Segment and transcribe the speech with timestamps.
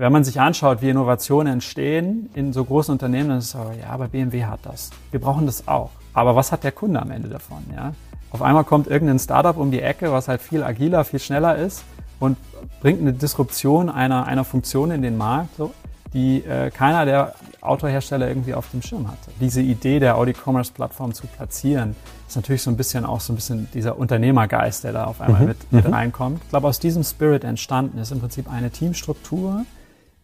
[0.00, 3.58] wenn man sich anschaut, wie Innovationen entstehen in so großen Unternehmen, dann ist es so,
[3.78, 4.90] ja, aber BMW hat das.
[5.10, 5.90] Wir brauchen das auch.
[6.14, 7.58] Aber was hat der Kunde am Ende davon?
[7.74, 7.92] Ja?
[8.30, 11.84] Auf einmal kommt irgendein Startup um die Ecke, was halt viel agiler, viel schneller ist
[12.18, 12.38] und
[12.80, 15.72] bringt eine Disruption einer, einer Funktion in den Markt, so,
[16.14, 19.30] die äh, keiner der Autohersteller irgendwie auf dem Schirm hatte.
[19.38, 21.94] Diese Idee der Audi Commerce Plattform zu platzieren,
[22.26, 25.42] ist natürlich so ein bisschen auch so ein bisschen dieser Unternehmergeist, der da auf einmal
[25.42, 25.48] mhm.
[25.48, 25.92] mit, mit mhm.
[25.92, 26.40] reinkommt.
[26.42, 29.66] Ich glaube, aus diesem Spirit entstanden ist im Prinzip eine Teamstruktur,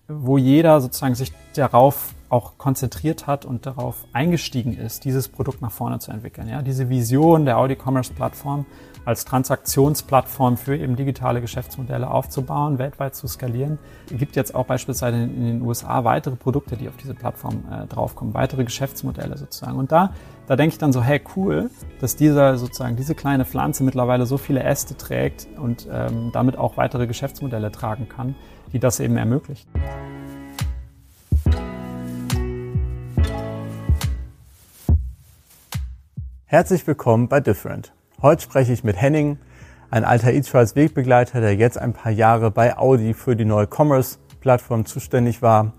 [0.08, 5.70] wo jeder sozusagen sich darauf auch konzentriert hat und darauf eingestiegen ist, dieses Produkt nach
[5.70, 6.48] vorne zu entwickeln.
[6.48, 8.66] Ja, diese Vision der Audi Commerce Plattform
[9.04, 13.78] als Transaktionsplattform für eben digitale Geschäftsmodelle aufzubauen, weltweit zu skalieren.
[14.10, 18.34] Gibt jetzt auch beispielsweise in, den USA weitere Produkte, die auf diese Plattform äh, draufkommen,
[18.34, 19.78] weitere Geschäftsmodelle sozusagen.
[19.78, 20.12] Und da,
[20.48, 24.38] da denke ich dann so, hey cool, dass dieser sozusagen diese kleine Pflanze mittlerweile so
[24.38, 28.34] viele Äste trägt und ähm, damit auch weitere Geschäftsmodelle tragen kann,
[28.72, 29.68] die das eben ermöglichen.
[36.48, 37.92] Herzlich willkommen bei Different.
[38.22, 39.38] Heute spreche ich mit Henning,
[39.90, 44.86] ein alter E-Trials Wegbegleiter, der jetzt ein paar Jahre bei Audi für die neue Commerce-Plattform
[44.86, 45.72] zuständig war.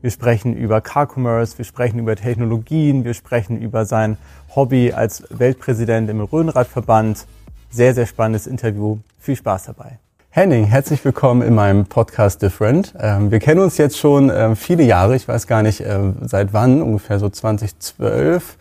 [0.00, 4.16] Wir sprechen über Car Commerce, wir sprechen über Technologien, wir sprechen über sein
[4.54, 7.26] Hobby als Weltpräsident im Rhönradverband.
[7.70, 8.98] Sehr, sehr spannendes Interview.
[9.18, 9.98] Viel Spaß dabei.
[10.30, 12.92] Henning, herzlich willkommen in meinem Podcast Different.
[13.00, 16.52] Ähm, wir kennen uns jetzt schon ähm, viele Jahre, ich weiß gar nicht äh, seit
[16.52, 18.58] wann, ungefähr so 2012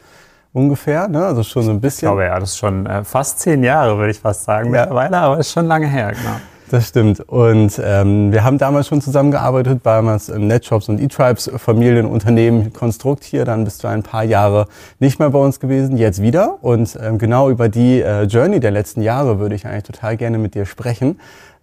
[0.53, 1.25] ungefähr, ne?
[1.25, 2.07] Also schon so ein bisschen.
[2.07, 4.81] Ich glaube ja, das ist schon äh, fast zehn Jahre, würde ich fast sagen ja.
[4.81, 6.37] mittlerweile, aber ist schon lange her, genau.
[6.69, 7.21] Das stimmt.
[7.21, 13.45] Und ähm, wir haben damals schon zusammengearbeitet, damals im Netshops und eTribes Familienunternehmen Konstrukt hier.
[13.45, 14.67] Dann bist du ein paar Jahre
[14.99, 16.57] nicht mehr bei uns gewesen, jetzt wieder.
[16.61, 20.37] Und ähm, genau über die äh, Journey der letzten Jahre würde ich eigentlich total gerne
[20.39, 21.19] mit dir sprechen.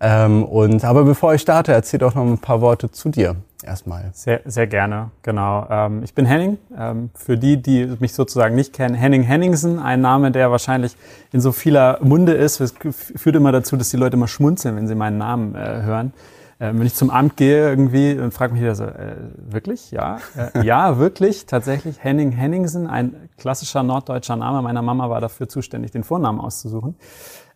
[0.06, 4.10] Ähm, und aber bevor ich starte, erzähl doch noch ein paar Worte zu dir erstmal.
[4.12, 5.66] Sehr, sehr gerne, genau.
[5.70, 6.58] Ähm, ich bin Henning.
[6.78, 10.94] Ähm, für die, die mich sozusagen nicht kennen, Henning Henningsen, ein Name, der wahrscheinlich
[11.32, 12.60] in so vieler Munde ist.
[12.60, 12.74] Es
[13.16, 16.12] führt immer dazu, dass die Leute immer schmunzeln, wenn sie meinen Namen äh, hören.
[16.60, 19.90] Ähm, wenn ich zum Amt gehe irgendwie und frage mich wieder so, äh, wirklich?
[19.90, 24.60] Ja, äh, ja, wirklich, tatsächlich Henning Henningsen, ein klassischer norddeutscher Name.
[24.60, 26.94] Meiner Mama war dafür zuständig, den Vornamen auszusuchen.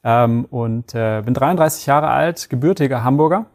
[0.04, 3.46] Ähm, und äh, bin 33 Jahre alt, gebürtiger Hamburger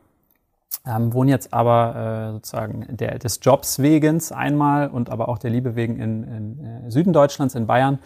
[0.85, 5.49] ähm, wohne jetzt aber äh, sozusagen der, des Jobs wegens einmal und aber auch der
[5.49, 7.99] Liebe wegen in, in äh, Süden Deutschlands, in Bayern.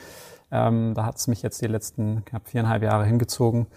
[0.52, 3.68] Ähm, da hat es mich jetzt die letzten knapp viereinhalb Jahre hingezogen.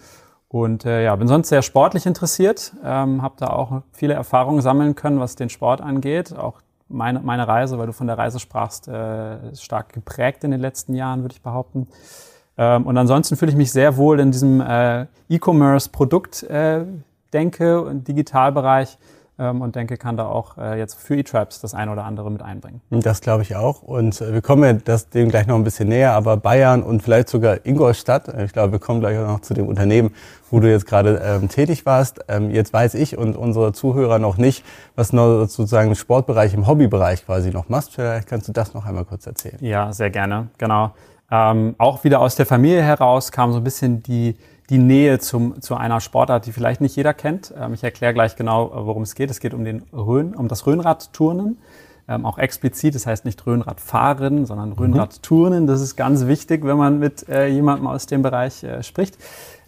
[0.47, 4.95] Und äh, ja, bin sonst sehr sportlich interessiert, ähm, habe da auch viele Erfahrungen sammeln
[4.95, 6.37] können, was den Sport angeht.
[6.37, 10.59] Auch meine, meine Reise, weil du von der Reise sprachst, äh, stark geprägt in den
[10.59, 11.87] letzten Jahren, würde ich behaupten.
[12.61, 16.43] Ähm, und ansonsten fühle ich mich sehr wohl in diesem äh, E-Commerce-Produkt.
[16.43, 16.85] Äh,
[17.33, 18.99] denke, im Digitalbereich
[19.39, 22.43] ähm, und denke, kann da auch äh, jetzt für eTribes das eine oder andere mit
[22.43, 22.81] einbringen.
[22.91, 23.81] Das glaube ich auch.
[23.81, 27.01] Und äh, wir kommen ja das dem gleich noch ein bisschen näher, aber Bayern und
[27.01, 30.13] vielleicht sogar Ingolstadt, äh, ich glaube, wir kommen gleich auch noch zu dem Unternehmen,
[30.51, 32.19] wo du jetzt gerade ähm, tätig warst.
[32.27, 34.63] Ähm, jetzt weiß ich und unsere Zuhörer noch nicht,
[34.95, 37.95] was noch sozusagen im Sportbereich, im Hobbybereich quasi noch machst.
[37.95, 39.57] Vielleicht kannst du das noch einmal kurz erzählen.
[39.61, 40.91] Ja, sehr gerne, genau.
[41.31, 44.35] Ähm, auch wieder aus der Familie heraus kam so ein bisschen die
[44.71, 47.53] die Nähe zum, zu einer Sportart, die vielleicht nicht jeder kennt.
[47.59, 49.29] Ähm, ich erkläre gleich genau, worum es geht.
[49.29, 51.57] Es geht um, den Rhön, um das Rhönradturnen.
[52.07, 54.75] Ähm, auch explizit, das heißt nicht Rhönradfahren, sondern mhm.
[54.75, 55.67] Rhönradturnen.
[55.67, 59.17] Das ist ganz wichtig, wenn man mit äh, jemandem aus dem Bereich äh, spricht.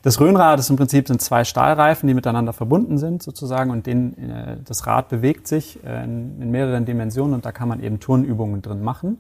[0.04, 4.18] Das Rhönrad ist im Prinzip sind zwei Stahlreifen, die miteinander verbunden sind sozusagen und den,
[4.18, 8.00] äh, das Rad bewegt sich äh, in, in mehreren Dimensionen und da kann man eben
[8.00, 9.20] Turnübungen drin machen.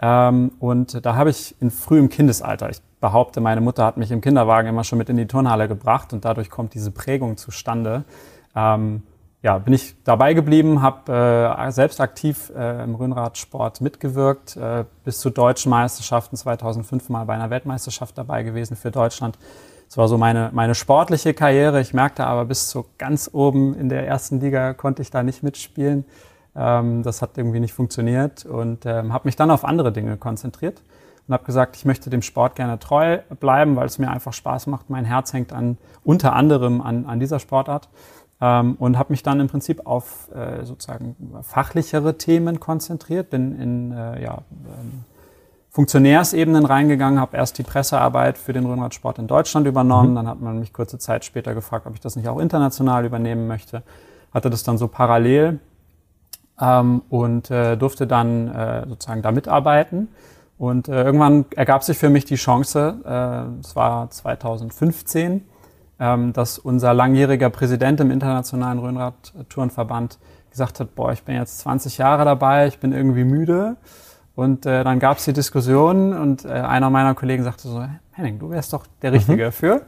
[0.00, 4.20] Ähm, und da habe ich in frühem Kindesalter, ich behaupte, meine Mutter hat mich im
[4.20, 8.04] Kinderwagen immer schon mit in die Turnhalle gebracht und dadurch kommt diese Prägung zustande.
[8.54, 9.02] Ähm,
[9.42, 15.20] ja, bin ich dabei geblieben, habe äh, selbst aktiv äh, im Rhönradsport mitgewirkt, äh, bis
[15.20, 19.38] zu deutschen Meisterschaften 2005 mal bei einer Weltmeisterschaft dabei gewesen für Deutschland.
[19.88, 21.80] Das war so meine, meine sportliche Karriere.
[21.80, 25.42] Ich merkte aber, bis zu ganz oben in der ersten Liga konnte ich da nicht
[25.44, 26.04] mitspielen.
[26.56, 30.82] Ähm, das hat irgendwie nicht funktioniert und ähm, habe mich dann auf andere Dinge konzentriert
[31.28, 34.66] und habe gesagt, ich möchte dem Sport gerne treu bleiben, weil es mir einfach Spaß
[34.68, 34.88] macht.
[34.88, 37.88] Mein Herz hängt an unter anderem an, an dieser Sportart
[38.40, 43.92] ähm, und habe mich dann im Prinzip auf äh, sozusagen fachlichere Themen konzentriert, bin in
[43.92, 45.04] äh, ja, ähm,
[45.70, 50.14] Funktionärsebenen reingegangen, habe erst die Pressearbeit für den Rhönradsport in Deutschland übernommen, mhm.
[50.14, 53.46] dann hat man mich kurze Zeit später gefragt, ob ich das nicht auch international übernehmen
[53.46, 53.82] möchte,
[54.32, 55.60] hatte das dann so parallel
[56.60, 60.08] ähm, und äh, durfte dann äh, sozusagen da mitarbeiten.
[60.58, 65.44] Und äh, irgendwann ergab sich für mich die Chance, äh, es war 2015,
[65.98, 70.18] ähm, dass unser langjähriger Präsident im Internationalen Rhönrad-Tourenverband
[70.50, 73.76] gesagt hat, boah, ich bin jetzt 20 Jahre dabei, ich bin irgendwie müde.
[74.36, 78.38] Und äh, dann gab es die Diskussion und äh, einer meiner Kollegen sagte so, Henning,
[78.38, 79.46] du wärst doch der Richtige mhm.
[79.46, 79.82] dafür.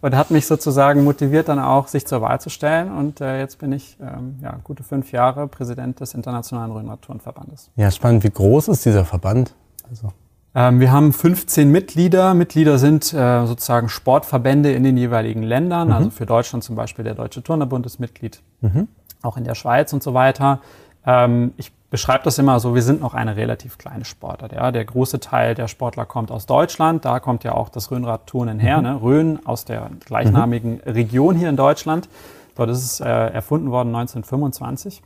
[0.00, 2.90] Und hat mich sozusagen motiviert, dann auch sich zur Wahl zu stellen.
[2.92, 7.70] Und äh, jetzt bin ich ähm, ja, gute fünf Jahre Präsident des Internationalen Röhnradturnverbandes.
[7.76, 8.24] Ja, spannend.
[8.24, 9.54] Wie groß ist dieser Verband?
[9.88, 10.12] Also.
[10.56, 12.34] Ähm, wir haben 15 Mitglieder.
[12.34, 15.88] Mitglieder sind äh, sozusagen Sportverbände in den jeweiligen Ländern.
[15.88, 15.94] Mhm.
[15.94, 18.88] Also für Deutschland zum Beispiel der Deutsche Turnerbund ist Mitglied, mhm.
[19.22, 20.60] auch in der Schweiz und so weiter.
[21.06, 24.52] Ähm, ich beschreibe das immer so, wir sind noch eine relativ kleine Sportart.
[24.52, 24.72] Ja?
[24.72, 28.78] Der große Teil der Sportler kommt aus Deutschland, da kommt ja auch das Rhönradturnen her,
[28.78, 28.82] mhm.
[28.82, 29.02] ne?
[29.02, 30.90] Rhön aus der gleichnamigen mhm.
[30.90, 32.08] Region hier in Deutschland.
[32.56, 35.02] Dort ist es äh, erfunden worden 1925.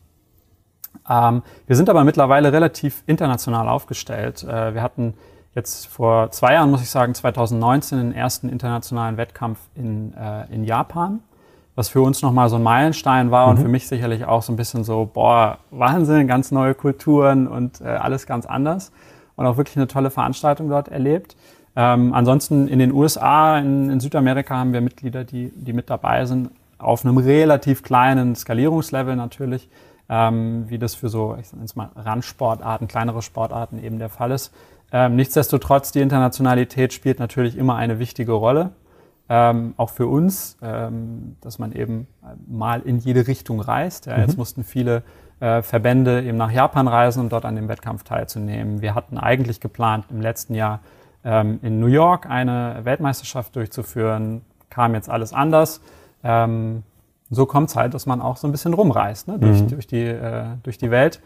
[1.10, 4.44] Ähm, wir sind aber mittlerweile relativ international aufgestellt.
[4.44, 5.14] Äh, wir hatten
[5.56, 10.62] jetzt vor zwei Jahren, muss ich sagen, 2019 den ersten internationalen Wettkampf in, äh, in
[10.62, 11.18] Japan
[11.76, 13.50] was für uns nochmal so ein Meilenstein war mhm.
[13.50, 17.80] und für mich sicherlich auch so ein bisschen so, boah, Wahnsinn, ganz neue Kulturen und
[17.82, 18.90] äh, alles ganz anders.
[19.36, 21.36] Und auch wirklich eine tolle Veranstaltung dort erlebt.
[21.76, 26.24] Ähm, ansonsten in den USA, in, in, Südamerika haben wir Mitglieder, die, die mit dabei
[26.24, 29.68] sind, auf einem relativ kleinen Skalierungslevel natürlich,
[30.08, 34.30] ähm, wie das für so, ich sag jetzt mal, Randsportarten, kleinere Sportarten eben der Fall
[34.30, 34.54] ist.
[34.90, 38.70] Ähm, nichtsdestotrotz, die Internationalität spielt natürlich immer eine wichtige Rolle
[39.28, 42.06] ähm, auch für uns, ähm, dass man eben
[42.46, 44.06] mal in jede Richtung reist.
[44.06, 44.22] Ja, mhm.
[44.22, 45.02] Jetzt mussten viele
[45.40, 48.80] äh, Verbände eben nach Japan reisen, um dort an dem Wettkampf teilzunehmen.
[48.80, 50.80] Wir hatten eigentlich geplant, im letzten Jahr
[51.24, 54.42] ähm, in New York eine Weltmeisterschaft durchzuführen.
[54.70, 55.80] Kam jetzt alles anders.
[56.22, 56.84] Ähm,
[57.28, 59.38] so kommt es halt, dass man auch so ein bisschen rumreist ne?
[59.38, 59.68] durch, mhm.
[59.68, 61.20] durch, die, äh, durch die Welt.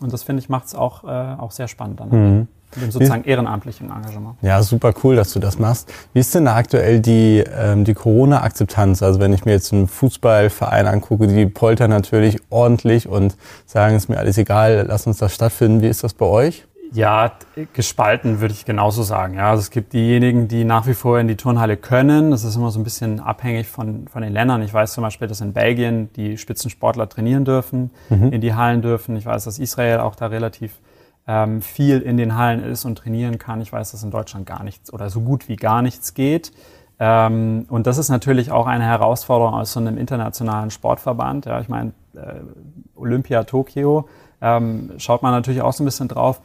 [0.00, 2.08] Und das finde ich macht es auch, äh, auch sehr spannend dann.
[2.10, 2.48] Mhm.
[2.74, 4.36] Dem sozusagen ehrenamtlichen Engagement.
[4.42, 5.92] Ja, super cool, dass du das machst.
[6.12, 9.02] Wie ist denn da aktuell die, ähm, die Corona-Akzeptanz?
[9.02, 13.36] Also wenn ich mir jetzt einen Fußballverein angucke, die poltern natürlich ordentlich und
[13.66, 15.80] sagen, ist mir alles egal, lass uns das stattfinden.
[15.80, 16.66] Wie ist das bei euch?
[16.92, 17.32] Ja,
[17.72, 19.34] gespalten würde ich genauso sagen.
[19.34, 22.30] Ja, also es gibt diejenigen, die nach wie vor in die Turnhalle können.
[22.30, 24.62] Das ist immer so ein bisschen abhängig von, von den Ländern.
[24.62, 28.32] Ich weiß zum Beispiel, dass in Belgien die Spitzensportler trainieren dürfen, mhm.
[28.32, 29.16] in die Hallen dürfen.
[29.16, 30.78] Ich weiß, dass Israel auch da relativ
[31.26, 33.60] ähm, viel in den Hallen ist und trainieren kann.
[33.60, 36.52] Ich weiß, dass in Deutschland gar nichts oder so gut wie gar nichts geht.
[36.98, 41.46] Ähm, und das ist natürlich auch eine Herausforderung aus so einem internationalen Sportverband.
[41.46, 42.40] Ja, ich meine, äh,
[42.94, 44.08] Olympia Tokio
[44.40, 46.40] ähm, schaut man natürlich auch so ein bisschen drauf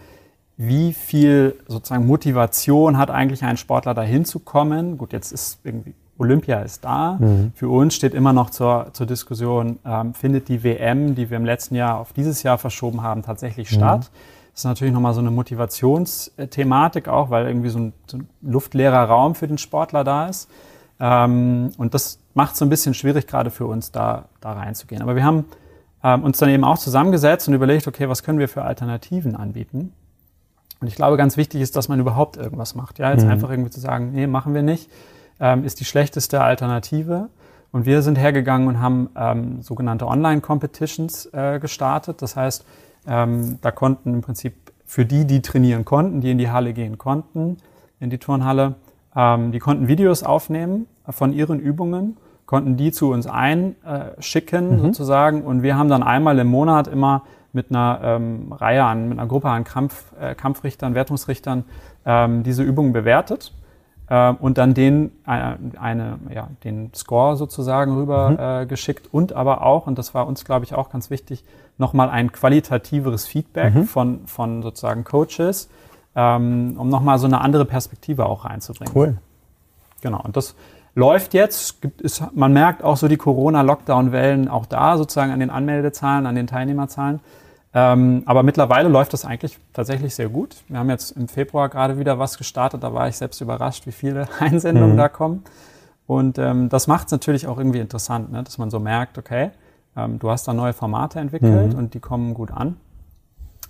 [0.63, 4.99] wie viel sozusagen Motivation hat eigentlich ein Sportler dahin zu kommen?
[4.99, 7.17] Gut, jetzt ist irgendwie Olympia ist da.
[7.19, 7.51] Mhm.
[7.55, 11.45] Für uns steht immer noch zur, zur Diskussion, ähm, findet die WM, die wir im
[11.45, 13.75] letzten Jahr auf dieses Jahr verschoben haben, tatsächlich mhm.
[13.75, 14.11] statt?
[14.53, 19.03] Das ist natürlich nochmal so eine Motivationsthematik auch, weil irgendwie so ein, so ein luftleerer
[19.03, 20.49] Raum für den Sportler da ist.
[20.99, 25.01] Ähm, und das macht es so ein bisschen schwierig, gerade für uns da, da reinzugehen.
[25.01, 25.45] Aber wir haben
[26.03, 29.93] ähm, uns dann eben auch zusammengesetzt und überlegt, okay, was können wir für Alternativen anbieten?
[30.79, 32.99] Und ich glaube, ganz wichtig ist, dass man überhaupt irgendwas macht.
[32.99, 33.31] Ja, jetzt mhm.
[33.31, 34.89] einfach irgendwie zu sagen, nee, machen wir nicht,
[35.39, 37.29] ähm, ist die schlechteste Alternative.
[37.71, 42.21] Und wir sind hergegangen und haben ähm, sogenannte Online-Competitions äh, gestartet.
[42.21, 42.65] Das heißt,
[43.07, 44.53] ähm, da konnten im Prinzip
[44.85, 47.57] für die, die trainieren konnten, die in die Halle gehen konnten,
[47.99, 48.75] in die Turnhalle,
[49.15, 54.79] ähm, die konnten Videos aufnehmen von ihren Übungen, konnten die zu uns einschicken mhm.
[54.79, 55.43] sozusagen.
[55.43, 59.27] Und wir haben dann einmal im Monat immer mit einer ähm, Reihe an, mit einer
[59.27, 61.65] Gruppe an Kampf, äh, Kampfrichtern, Wertungsrichtern
[62.05, 63.53] ähm, diese Übungen bewertet
[64.11, 68.63] äh, und dann den, äh, eine, ja, den Score sozusagen rüber mhm.
[68.63, 71.45] äh, geschickt und aber auch, und das war uns, glaube ich, auch ganz wichtig,
[71.77, 73.85] nochmal ein qualitativeres Feedback mhm.
[73.85, 75.69] von, von sozusagen Coaches,
[76.13, 78.93] ähm, um nochmal so eine andere Perspektive auch reinzubringen.
[78.93, 79.17] Cool.
[80.01, 80.55] Genau, und das
[80.93, 81.81] läuft jetzt.
[81.81, 86.35] Gibt, ist, man merkt auch so die Corona-Lockdown-Wellen auch da, sozusagen an den Anmeldezahlen, an
[86.35, 87.21] den Teilnehmerzahlen.
[87.73, 90.57] Ähm, aber mittlerweile läuft das eigentlich tatsächlich sehr gut.
[90.67, 92.83] Wir haben jetzt im Februar gerade wieder was gestartet.
[92.83, 94.97] Da war ich selbst überrascht, wie viele Einsendungen mhm.
[94.97, 95.43] da kommen.
[96.05, 98.43] Und ähm, das macht es natürlich auch irgendwie interessant, ne?
[98.43, 99.51] dass man so merkt, okay,
[99.95, 101.79] ähm, du hast da neue Formate entwickelt mhm.
[101.79, 102.75] und die kommen gut an.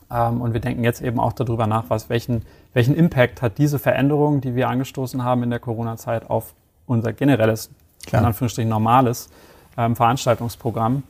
[0.09, 2.43] Ähm, und wir denken jetzt eben auch darüber nach, was, welchen,
[2.73, 6.55] welchen Impact hat diese Veränderung, die wir angestoßen haben in der Corona-Zeit auf
[6.87, 7.69] unser generelles,
[8.07, 8.23] Klar.
[8.23, 9.29] in Anführungsstrichen normales
[9.77, 11.03] ähm, Veranstaltungsprogramm.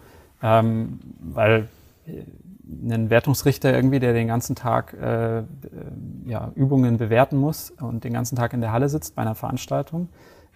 [0.43, 1.69] Ähm, weil
[2.83, 5.43] ein Wertungsrichter irgendwie, der den ganzen Tag äh,
[6.25, 10.09] ja, Übungen bewerten muss und den ganzen Tag in der Halle sitzt bei einer Veranstaltung.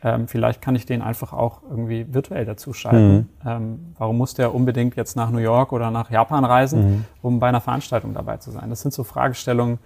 [0.04, 3.30] Ähm, vielleicht kann ich den einfach auch irgendwie virtuell dazu schalten.
[3.44, 3.50] Mhm.
[3.50, 7.06] Ähm, warum muss der unbedingt jetzt nach New York oder nach Japan reisen, mhm.
[7.22, 8.70] um bei einer Veranstaltung dabei zu sein?
[8.70, 9.80] Das sind so Fragestellungen,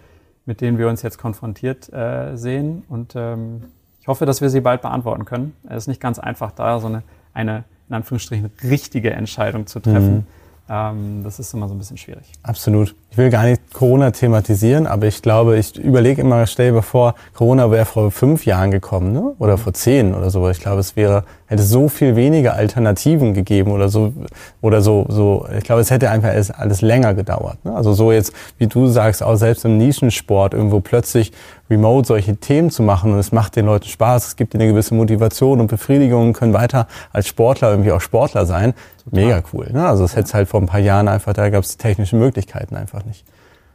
[0.45, 3.63] mit denen wir uns jetzt konfrontiert äh, sehen und ähm,
[4.01, 5.53] ich hoffe, dass wir sie bald beantworten können.
[5.67, 10.15] Es ist nicht ganz einfach, da so eine, eine in Anführungsstrichen richtige Entscheidung zu treffen.
[10.15, 10.38] Mhm
[10.72, 12.32] Ähm, das ist immer so ein bisschen schwierig.
[12.44, 12.96] Absolut.
[13.10, 17.16] Ich will gar nicht Corona thematisieren, aber ich glaube, ich überlege immer, stell dir vor,
[17.34, 19.34] Corona wäre vor fünf Jahren gekommen, ne?
[19.40, 20.48] oder vor zehn oder so.
[20.48, 24.14] Ich glaube, es wäre, hätte so viel weniger Alternativen gegeben oder so,
[24.62, 25.48] oder so, so.
[25.58, 27.66] Ich glaube, es hätte einfach alles, alles länger gedauert.
[27.66, 27.74] Ne?
[27.76, 31.32] Also so jetzt, wie du sagst, auch selbst im Nischensport irgendwo plötzlich
[31.70, 34.72] remote solche Themen zu machen und es macht den Leuten Spaß, es gibt ihnen eine
[34.72, 38.74] gewisse Motivation und Befriedigung können weiter als Sportler irgendwie auch Sportler sein.
[39.10, 39.25] Total.
[39.25, 39.70] Mega cool.
[39.72, 39.88] Ne?
[39.88, 42.20] Also es hätte es halt vor ein paar Jahren einfach, da gab es die technischen
[42.20, 43.25] Möglichkeiten einfach nicht.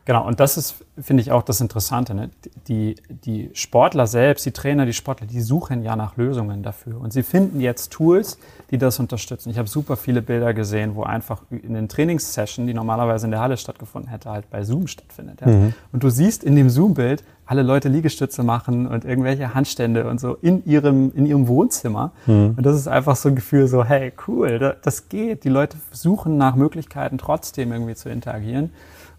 [0.07, 2.14] Genau, und das ist, finde ich, auch das Interessante.
[2.14, 2.31] Ne?
[2.69, 7.00] Die, die Sportler selbst, die Trainer, die Sportler, die suchen ja nach Lösungen dafür.
[7.00, 8.38] Und sie finden jetzt Tools,
[8.75, 9.50] die das unterstützen.
[9.50, 13.40] Ich habe super viele Bilder gesehen, wo einfach in den Trainingssession, die normalerweise in der
[13.40, 15.40] Halle stattgefunden hätte, halt bei Zoom stattfindet.
[15.40, 15.47] Ja?
[15.47, 15.75] Mhm.
[15.93, 20.35] Und du siehst in dem Zoom-Bild alle Leute Liegestütze machen und irgendwelche Handstände und so
[20.35, 22.11] in ihrem, in ihrem Wohnzimmer.
[22.26, 22.54] Mhm.
[22.57, 25.45] Und das ist einfach so ein Gefühl so, hey, cool, das geht.
[25.45, 28.73] Die Leute suchen nach Möglichkeiten, trotzdem irgendwie zu interagieren.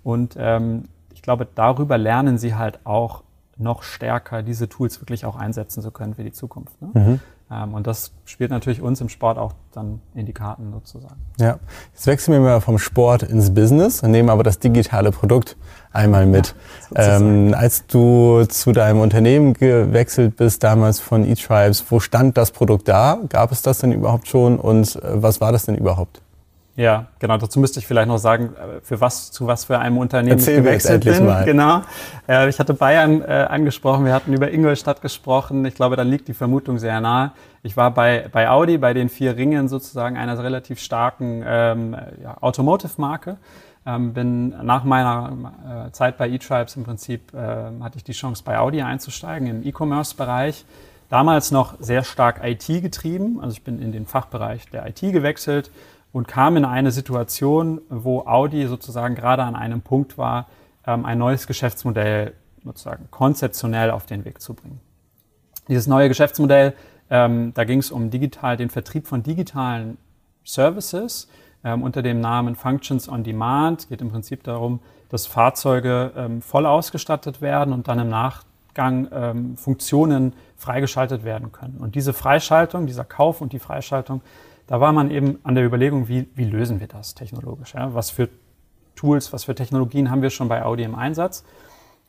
[0.03, 0.83] Und ähm,
[1.13, 3.24] ich glaube, darüber lernen sie halt auch
[3.57, 6.81] noch stärker, diese Tools wirklich auch einsetzen zu können für die Zukunft.
[6.81, 6.89] Ne?
[6.93, 7.19] Mhm.
[7.51, 11.15] Ähm, und das spielt natürlich uns im Sport auch dann in die Karten sozusagen.
[11.39, 11.59] Ja,
[11.93, 15.55] jetzt wechseln wir mal vom Sport ins Business und nehmen aber das digitale Produkt
[15.91, 16.55] einmal mit.
[16.95, 22.51] Ja, ähm, als du zu deinem Unternehmen gewechselt bist, damals von eTribes, wo stand das
[22.51, 23.19] Produkt da?
[23.29, 26.21] Gab es das denn überhaupt schon und äh, was war das denn überhaupt?
[26.75, 27.38] Ja, genau.
[27.38, 30.58] Dazu müsste ich vielleicht noch sagen, äh, für was, zu was für einem Unternehmen Erzähl
[30.58, 31.25] ich gewechselt bin.
[31.25, 31.46] Mal.
[31.46, 31.82] Genau.
[32.27, 35.63] Äh, ich hatte Bayern äh, angesprochen, wir hatten über Ingolstadt gesprochen.
[35.65, 37.32] Ich glaube, da liegt die Vermutung sehr nahe.
[37.63, 42.38] Ich war bei, bei Audi, bei den vier Ringen sozusagen einer relativ starken ähm, ja,
[42.41, 43.38] Automotive-Marke.
[43.88, 47.38] Ähm, bin nach meiner äh, Zeit bei eTribes im Prinzip äh,
[47.82, 50.65] hatte ich die Chance bei Audi einzusteigen im E-Commerce-Bereich.
[51.10, 53.39] Damals noch sehr stark IT getrieben.
[53.39, 55.70] Also ich bin in den Fachbereich der IT gewechselt
[56.15, 60.48] und kam in eine Situation, wo Audi sozusagen gerade an einem Punkt war,
[60.88, 62.31] ähm, ein neues Geschäftsmodell
[62.63, 64.79] sozusagen konzeptionell auf den Weg zu bringen.
[65.67, 66.74] Dieses neue Geschäftsmodell,
[67.10, 69.98] ähm, da ging es um digital, den Vertrieb von digitalen
[70.45, 71.27] Services
[71.65, 73.89] ähm, unter dem Namen Functions on Demand.
[73.89, 74.79] Geht im Prinzip darum,
[75.10, 81.75] dass Fahrzeuge ähm, voll ausgestattet werden und dann im Nachgang ähm, Funktionen freigeschaltet werden können.
[81.79, 84.22] Und diese Freischaltung, dieser Kauf und die Freischaltung
[84.67, 87.74] da war man eben an der Überlegung, wie, wie lösen wir das technologisch?
[87.74, 87.93] Ja?
[87.93, 88.29] Was für
[88.95, 91.43] Tools, was für Technologien haben wir schon bei Audi im Einsatz?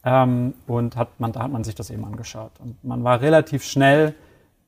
[0.05, 2.53] Ähm, und hat man, da hat man sich das eben angeschaut.
[2.61, 4.15] Und man war relativ schnell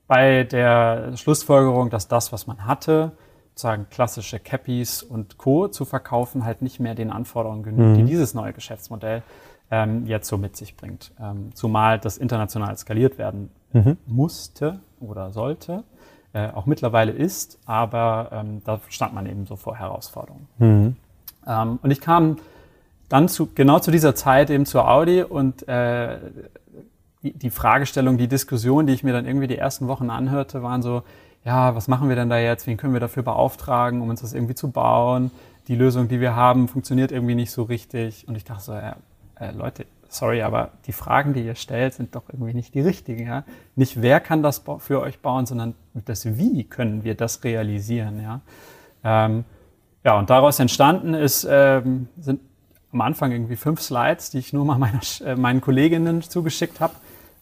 [0.06, 3.12] bei der Schlussfolgerung, dass das, was man hatte,
[3.50, 5.68] sozusagen klassische Cappies und Co.
[5.68, 7.94] zu verkaufen, halt nicht mehr den Anforderungen genügt, mhm.
[7.96, 9.22] die dieses neue Geschäftsmodell
[9.70, 11.12] ähm, jetzt so mit sich bringt.
[11.20, 13.96] Ähm, zumal das international skaliert werden mhm.
[14.06, 15.84] musste oder sollte
[16.32, 20.48] äh, auch mittlerweile ist, aber ähm, da stand man eben so vor Herausforderungen.
[20.58, 20.96] Mhm.
[21.46, 22.38] Ähm, und ich kam
[23.08, 26.18] dann zu, genau zu dieser Zeit eben zur Audi und äh,
[27.22, 30.82] die, die Fragestellung, die Diskussion, die ich mir dann irgendwie die ersten Wochen anhörte, waren
[30.82, 31.02] so,
[31.44, 32.66] ja, was machen wir denn da jetzt?
[32.66, 35.30] Wen können wir dafür beauftragen, um uns das irgendwie zu bauen?
[35.68, 38.26] Die Lösung, die wir haben, funktioniert irgendwie nicht so richtig.
[38.28, 38.96] Und ich dachte so, ja,
[39.40, 43.26] äh, Leute, sorry, aber die Fragen, die ihr stellt, sind doch irgendwie nicht die richtigen.
[43.26, 43.44] Ja?
[43.76, 48.20] Nicht wer kann das für euch bauen, sondern das Wie können wir das realisieren.
[48.22, 48.40] Ja,
[49.04, 49.44] ähm,
[50.04, 52.40] ja und daraus entstanden ist, ähm, sind
[52.92, 56.94] am Anfang irgendwie fünf Slides, die ich nur mal meiner, äh, meinen Kolleginnen zugeschickt habe.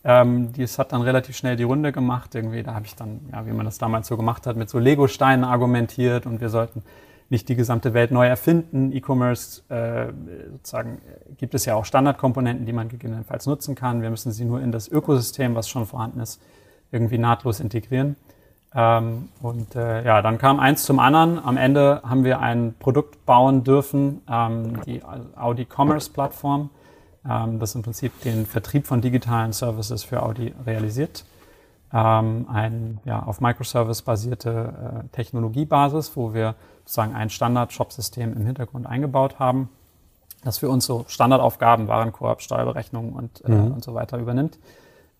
[0.04, 2.34] Ähm, das hat dann relativ schnell die Runde gemacht.
[2.34, 4.78] Irgendwie, da habe ich dann, ja, wie man das damals so gemacht hat, mit so
[4.78, 6.82] Lego-Steinen argumentiert und wir sollten
[7.28, 8.92] nicht die gesamte Welt neu erfinden.
[8.92, 10.12] E-Commerce äh,
[10.52, 11.00] sozusagen
[11.38, 14.02] gibt es ja auch Standardkomponenten, die man gegebenenfalls nutzen kann.
[14.02, 16.40] Wir müssen sie nur in das Ökosystem, was schon vorhanden ist,
[16.92, 18.16] irgendwie nahtlos integrieren.
[18.74, 21.38] Ähm, und äh, ja, dann kam eins zum anderen.
[21.44, 25.02] Am Ende haben wir ein Produkt bauen dürfen, ähm, die
[25.34, 26.70] Audi Commerce Plattform,
[27.28, 31.24] ähm, das im Prinzip den Vertrieb von digitalen Services für Audi realisiert
[31.92, 36.54] ähm, ein ja, auf Microservice basierte äh, Technologiebasis, wo wir
[36.86, 39.68] sozusagen ein Standard-Shop-System im Hintergrund eingebaut haben,
[40.44, 43.72] das für uns so Standardaufgaben, Warenkorb, Steuerberechnung und, äh, mhm.
[43.72, 44.58] und so weiter übernimmt.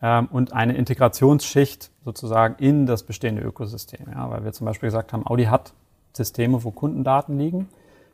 [0.01, 4.07] Ähm, und eine Integrationsschicht sozusagen in das bestehende Ökosystem.
[4.13, 5.73] Ja, weil wir zum Beispiel gesagt haben, Audi hat
[6.13, 7.69] Systeme, wo Kundendaten liegen.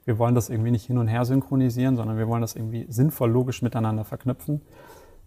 [0.07, 3.31] Wir wollen das irgendwie nicht hin und her synchronisieren, sondern wir wollen das irgendwie sinnvoll
[3.31, 4.63] logisch miteinander verknüpfen.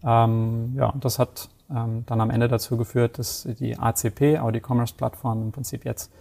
[0.04, 4.62] Ähm, ja, und das hat ähm, dann am Ende dazu geführt, dass die ACP, Audi
[4.66, 6.12] Commerce Plattform, im Prinzip jetzt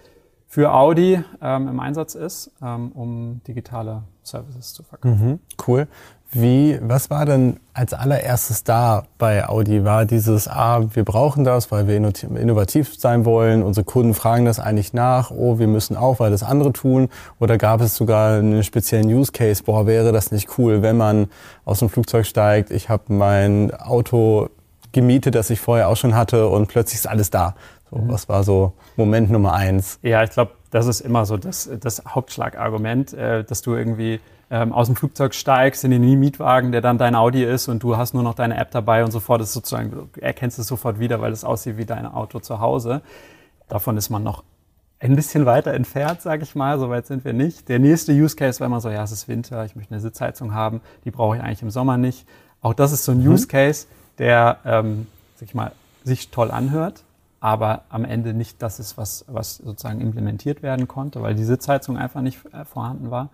[0.55, 5.31] für Audi ähm, im Einsatz ist, ähm, um digitale Services zu verkaufen.
[5.31, 5.89] Mhm, cool.
[6.31, 9.85] Wie, was war denn als allererstes da bei Audi?
[9.85, 14.61] War dieses, ah, wir brauchen das, weil wir innovativ sein wollen, unsere Kunden fragen das
[14.61, 17.09] eigentlich nach, oh, wir müssen auch, weil das andere tun?
[17.41, 21.27] Oder gab es sogar einen speziellen Use Case, boah, wäre das nicht cool, wenn man
[21.65, 24.51] aus dem Flugzeug steigt, ich habe mein Auto
[24.93, 27.57] gemietet, das ich vorher auch schon hatte und plötzlich ist alles da.
[27.95, 28.09] So, mhm.
[28.11, 29.99] Was war so Moment Nummer eins?
[30.03, 34.21] Ja, ich glaube, das ist immer so das, das Hauptschlagargument, äh, dass du irgendwie
[34.51, 37.97] ähm, aus dem Flugzeug steigst in den Mietwagen, der dann dein Audi ist und du
[37.97, 41.21] hast nur noch deine App dabei und sofort ist sozusagen, du erkennst es sofort wieder,
[41.21, 43.01] weil es aussieht wie dein Auto zu Hause.
[43.69, 44.43] Davon ist man noch
[45.01, 46.79] ein bisschen weiter entfernt, sage ich mal.
[46.79, 47.69] So weit sind wir nicht.
[47.69, 50.55] Der nächste Use Case war immer so, ja, es ist Winter, ich möchte eine Sitzheizung
[50.55, 52.27] haben, die brauche ich eigentlich im Sommer nicht.
[52.61, 53.33] Auch das ist so ein mhm.
[53.33, 53.87] Use Case,
[54.19, 55.73] der, ähm, sag ich mal,
[56.05, 57.03] sich toll anhört,
[57.45, 61.99] aber am Ende nicht das ist, was, was sozusagen implementiert werden konnte, weil die Sitzheizung
[61.99, 63.29] einfach nicht äh, vorhanden war.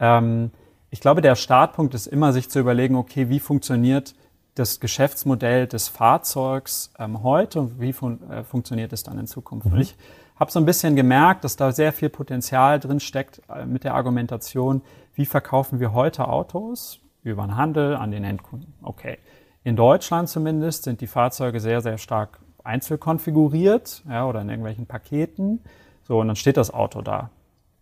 [0.00, 0.50] Ähm,
[0.90, 4.16] ich glaube, der Startpunkt ist immer, sich zu überlegen, okay, wie funktioniert
[4.56, 9.66] das Geschäftsmodell des Fahrzeugs ähm, heute und wie fun äh, funktioniert es dann in Zukunft?
[9.66, 9.74] Mhm.
[9.74, 9.94] Und ich
[10.34, 13.94] habe so ein bisschen gemerkt, dass da sehr viel Potenzial drin steckt äh, mit der
[13.94, 14.82] Argumentation,
[15.14, 18.74] wie verkaufen wir heute Autos über den Handel an den Endkunden.
[18.82, 19.18] Okay.
[19.62, 25.60] In Deutschland zumindest sind die Fahrzeuge sehr, sehr stark einzelkonfiguriert ja, oder in irgendwelchen Paketen.
[26.02, 27.30] So, und dann steht das Auto da.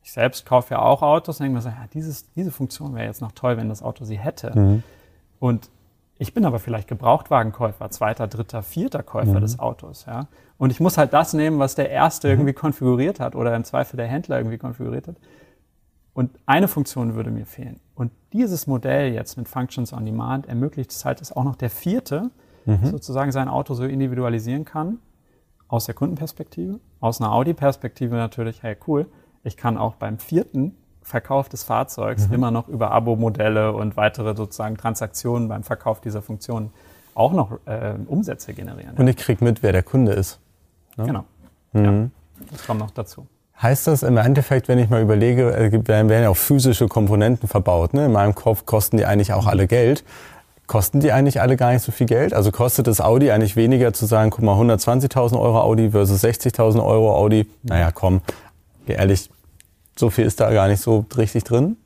[0.03, 3.07] Ich selbst kaufe ja auch Autos und denke mir so, ja, dieses, diese Funktion wäre
[3.07, 4.59] jetzt noch toll, wenn das Auto sie hätte.
[4.59, 4.83] Mhm.
[5.39, 5.71] Und
[6.19, 9.41] ich bin aber vielleicht Gebrauchtwagenkäufer, zweiter, dritter, vierter Käufer mhm.
[9.41, 10.05] des Autos.
[10.07, 10.27] Ja?
[10.59, 12.33] Und ich muss halt das nehmen, was der Erste mhm.
[12.33, 15.17] irgendwie konfiguriert hat oder im Zweifel der Händler irgendwie konfiguriert hat.
[16.15, 17.81] Und eine Funktion würde mir fehlen.
[17.95, 21.71] Und dieses Modell jetzt mit Functions on Demand ermöglicht es halt, dass auch noch der
[21.71, 22.31] Vierte
[22.65, 22.87] mhm.
[22.87, 24.99] sozusagen sein Auto so individualisieren kann.
[25.69, 29.07] Aus der Kundenperspektive, aus einer Audi-Perspektive natürlich, hey cool,
[29.43, 32.35] ich kann auch beim vierten Verkauf des Fahrzeugs mhm.
[32.35, 36.71] immer noch über Abo-Modelle und weitere sozusagen Transaktionen beim Verkauf dieser Funktion
[37.15, 38.97] auch noch äh, Umsätze generieren.
[38.97, 40.39] Und ich kriege mit, wer der Kunde ist.
[40.97, 41.07] Ne?
[41.07, 41.25] Genau.
[41.73, 41.85] Mhm.
[41.85, 43.27] Ja, das kommt noch dazu.
[43.61, 47.95] Heißt das im Endeffekt, wenn ich mal überlege, äh, werden ja auch physische Komponenten verbaut.
[47.95, 48.07] Ne?
[48.07, 50.05] In meinem Kopf kosten die eigentlich auch alle Geld.
[50.67, 52.33] Kosten die eigentlich alle gar nicht so viel Geld?
[52.33, 56.85] Also kostet das Audi eigentlich weniger zu sagen, guck mal, 120.000 Euro Audi versus 60.000
[56.85, 57.47] Euro Audi?
[57.63, 58.21] Naja, komm,
[58.87, 59.31] ehrlich,
[59.97, 61.77] so viel ist da gar nicht so richtig drin.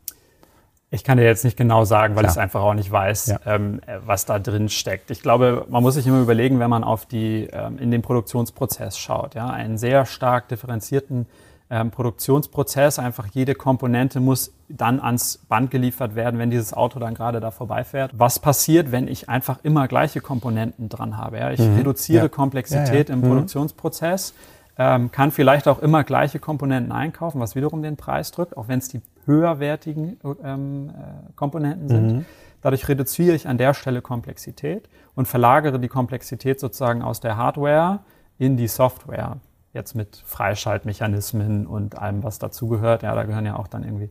[0.91, 3.41] Ich kann dir jetzt nicht genau sagen, weil ich es einfach auch nicht weiß, ja.
[3.45, 5.11] ähm, was da drin steckt.
[5.11, 8.97] Ich glaube, man muss sich immer überlegen, wenn man auf die, ähm, in den Produktionsprozess
[8.97, 9.35] schaut.
[9.35, 9.49] Ja?
[9.51, 11.27] Einen sehr stark differenzierten
[11.71, 12.99] ähm, Produktionsprozess.
[12.99, 17.51] Einfach jede Komponente muss dann ans Band geliefert werden, wenn dieses Auto dann gerade da
[17.51, 18.13] vorbeifährt.
[18.17, 21.39] Was passiert, wenn ich einfach immer gleiche Komponenten dran habe?
[21.39, 21.51] Ja?
[21.51, 21.77] Ich mhm.
[21.77, 22.29] reduziere ja.
[22.29, 23.29] Komplexität ja, im mhm.
[23.29, 24.35] Produktionsprozess
[24.79, 28.79] ähm, kann vielleicht auch immer gleiche Komponenten einkaufen, was wiederum den Preis drückt, auch wenn
[28.79, 32.13] es die höherwertigen ähm, äh, Komponenten sind.
[32.13, 32.25] Mhm.
[32.61, 38.01] Dadurch reduziere ich an der Stelle Komplexität und verlagere die Komplexität sozusagen aus der Hardware
[38.39, 39.39] in die Software.
[39.77, 43.03] Jetzt mit Freischaltmechanismen und allem, was dazugehört.
[43.03, 44.11] Ja, da gehören ja auch dann irgendwie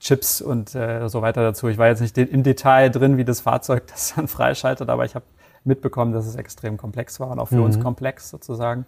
[0.00, 1.68] Chips und äh, so weiter dazu.
[1.68, 5.14] Ich war jetzt nicht im Detail drin, wie das Fahrzeug das dann freischaltet, aber ich
[5.14, 5.26] habe
[5.62, 7.64] mitbekommen, dass es extrem komplex war und auch für mhm.
[7.64, 8.86] uns komplex sozusagen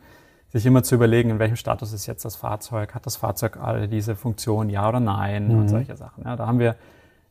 [0.52, 3.88] sich immer zu überlegen, in welchem Status ist jetzt das Fahrzeug, hat das Fahrzeug alle
[3.88, 5.58] diese Funktionen, ja oder nein mhm.
[5.58, 6.24] und solche Sachen.
[6.24, 6.76] Ja, da haben wir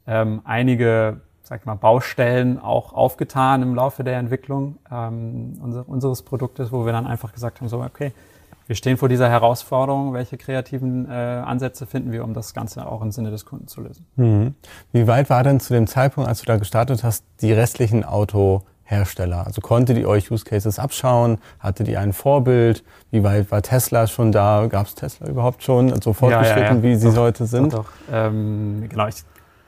[0.06, 6.22] ähm, einige, sag ich mal, Baustellen auch aufgetan im Laufe der Entwicklung ähm, unser, unseres
[6.22, 8.14] Produktes, wo wir dann einfach gesagt haben, so okay,
[8.68, 13.02] wir stehen vor dieser Herausforderung, welche kreativen äh, Ansätze finden wir, um das Ganze auch
[13.02, 14.06] im Sinne des Kunden zu lösen.
[14.16, 14.56] Mhm.
[14.92, 18.64] Wie weit war denn zu dem Zeitpunkt, als du da gestartet hast, die restlichen Auto
[18.84, 19.46] Hersteller?
[19.46, 21.38] Also konntet ihr euch Use Cases abschauen?
[21.60, 22.84] Hattet ihr ein Vorbild?
[23.12, 24.68] Wie weit war Tesla schon da?
[24.68, 26.84] Gab es Tesla überhaupt schon so fortgeschritten, ja, ja, ja.
[26.84, 27.74] wie sie doch, heute sind?
[27.74, 27.92] Doch, doch.
[28.12, 29.24] Ähm, genau, ich,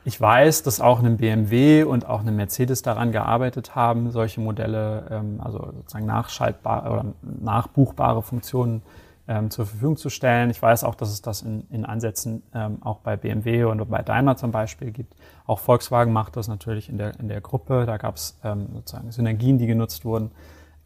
[0.08, 5.06] ich weiß, dass auch ein BMW und auch eine Mercedes daran gearbeitet haben, solche Modelle,
[5.12, 8.84] ähm, also sozusagen nachschaltbare oder nachbuchbare Funktionen
[9.28, 10.50] ähm, zur Verfügung zu stellen.
[10.50, 14.02] Ich weiß auch, dass es das in, in Ansätzen ähm, auch bei BMW und bei
[14.02, 15.13] Daimler zum Beispiel gibt.
[15.46, 17.86] Auch Volkswagen macht das natürlich in der, in der Gruppe.
[17.86, 20.32] Da gab es ähm, sozusagen Synergien, die genutzt wurden.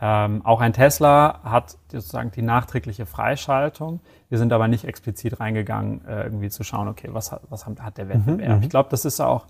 [0.04, 4.00] Ähm, auch ein Tesla hat sozusagen die nachträgliche Freischaltung.
[4.30, 7.98] Wir sind aber nicht explizit reingegangen, äh, irgendwie zu schauen, okay, was, hat, was hat
[8.00, 8.50] der Wettbewerb?
[8.50, 8.64] Mhm, mhm.
[8.64, 9.46] ich glaube, das ist auch,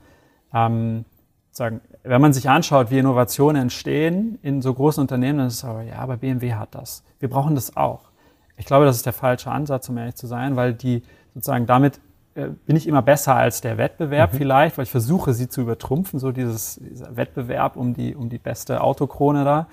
[0.53, 1.05] ähm,
[1.51, 5.65] sagen, wenn man sich anschaut, wie Innovationen entstehen in so großen Unternehmen, dann ist es
[5.65, 7.03] aber, ja, aber BMW hat das.
[7.19, 8.11] Wir brauchen das auch.
[8.57, 12.01] Ich glaube, das ist der falsche Ansatz, um ehrlich zu sein, weil die sozusagen damit
[12.35, 14.37] äh, bin ich immer besser als der Wettbewerb mhm.
[14.37, 18.37] vielleicht, weil ich versuche, sie zu übertrumpfen, so dieses, dieser Wettbewerb um die, um die
[18.37, 19.67] beste Autokrone da.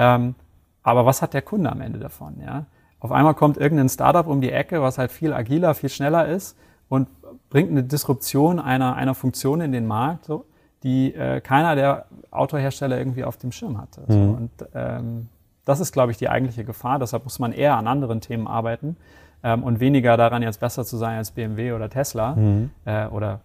[0.00, 0.34] Ähm,
[0.82, 2.40] aber was hat der Kunde am Ende davon?
[2.40, 2.66] Ja?
[3.00, 6.56] auf einmal kommt irgendein Startup um die Ecke, was halt viel agiler, viel schneller ist
[6.88, 7.08] und
[7.48, 10.44] bringt eine Disruption einer, einer Funktion in den Markt, so,
[10.82, 14.02] die äh, keiner der Autohersteller irgendwie auf dem Schirm hatte.
[14.02, 14.12] Mhm.
[14.12, 14.18] So.
[14.18, 15.28] Und ähm,
[15.64, 16.98] das ist, glaube ich, die eigentliche Gefahr.
[16.98, 18.96] Deshalb muss man eher an anderen Themen arbeiten
[19.42, 22.70] ähm, und weniger daran, jetzt besser zu sein als BMW oder Tesla mhm.
[22.84, 23.40] äh, oder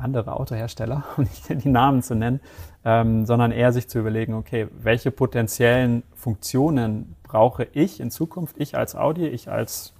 [0.00, 2.40] andere Autohersteller, um nicht die Namen zu nennen,
[2.84, 8.76] ähm, sondern eher sich zu überlegen, okay, welche potenziellen Funktionen brauche ich in Zukunft, ich
[8.76, 9.92] als Audi, ich als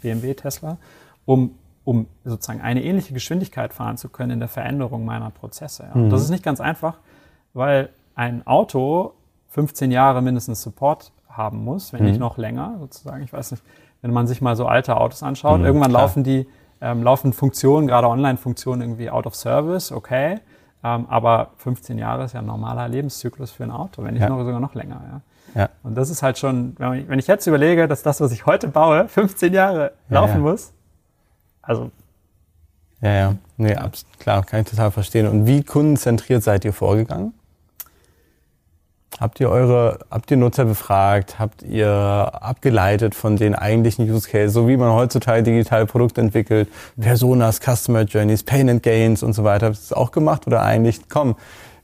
[0.00, 0.78] BMW, Tesla,
[1.26, 5.88] um, um sozusagen eine ähnliche Geschwindigkeit fahren zu können in der Veränderung meiner Prozesse.
[5.94, 6.00] Ja.
[6.00, 6.10] Mhm.
[6.10, 6.98] Das ist nicht ganz einfach,
[7.52, 9.12] weil ein Auto
[9.48, 12.08] 15 Jahre mindestens Support haben muss, wenn mhm.
[12.08, 13.22] nicht noch länger, sozusagen.
[13.22, 13.62] Ich weiß nicht,
[14.02, 16.02] wenn man sich mal so alte Autos anschaut, mhm, irgendwann klar.
[16.02, 16.46] laufen die
[16.80, 20.40] ähm, laufen Funktionen, gerade Online-Funktionen irgendwie out of service, okay.
[20.82, 24.28] Ähm, aber 15 Jahre ist ja ein normaler Lebenszyklus für ein Auto, wenn nicht ja.
[24.28, 25.22] noch, sogar noch länger.
[25.54, 25.62] Ja.
[25.62, 25.68] ja.
[25.82, 29.08] Und das ist halt schon, wenn ich, jetzt überlege, dass das, was ich heute baue,
[29.08, 30.72] 15 Jahre laufen ja, muss,
[31.60, 31.90] also
[33.02, 33.34] ja, ja.
[33.56, 33.76] Nee,
[34.18, 35.26] klar, kann ich total verstehen.
[35.26, 37.32] Und wie kundenzentriert seid ihr vorgegangen?
[39.18, 41.38] Habt ihr eure, habt ihr Nutzer befragt?
[41.38, 46.68] Habt ihr abgeleitet von den eigentlichen Use Cases, so wie man heutzutage digitale Produkte entwickelt,
[46.98, 49.66] Personas, Customer Journeys, Payment Gains und so weiter?
[49.66, 51.36] Habt ihr das auch gemacht oder eigentlich, komm,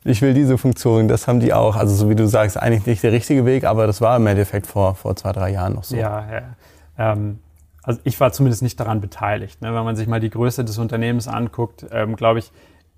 [0.05, 1.77] ich will diese Funktion, das haben die auch.
[1.77, 4.67] Also so wie du sagst, eigentlich nicht der richtige Weg, aber das war im Endeffekt
[4.67, 5.97] vor, vor zwei, drei Jahren noch so.
[5.97, 7.13] Ja, ja.
[7.13, 7.41] Ähm,
[7.83, 9.63] also ich war zumindest nicht daran beteiligt.
[9.63, 9.75] Ne?
[9.75, 12.51] Wenn man sich mal die Größe des Unternehmens anguckt, ähm, glaube ich,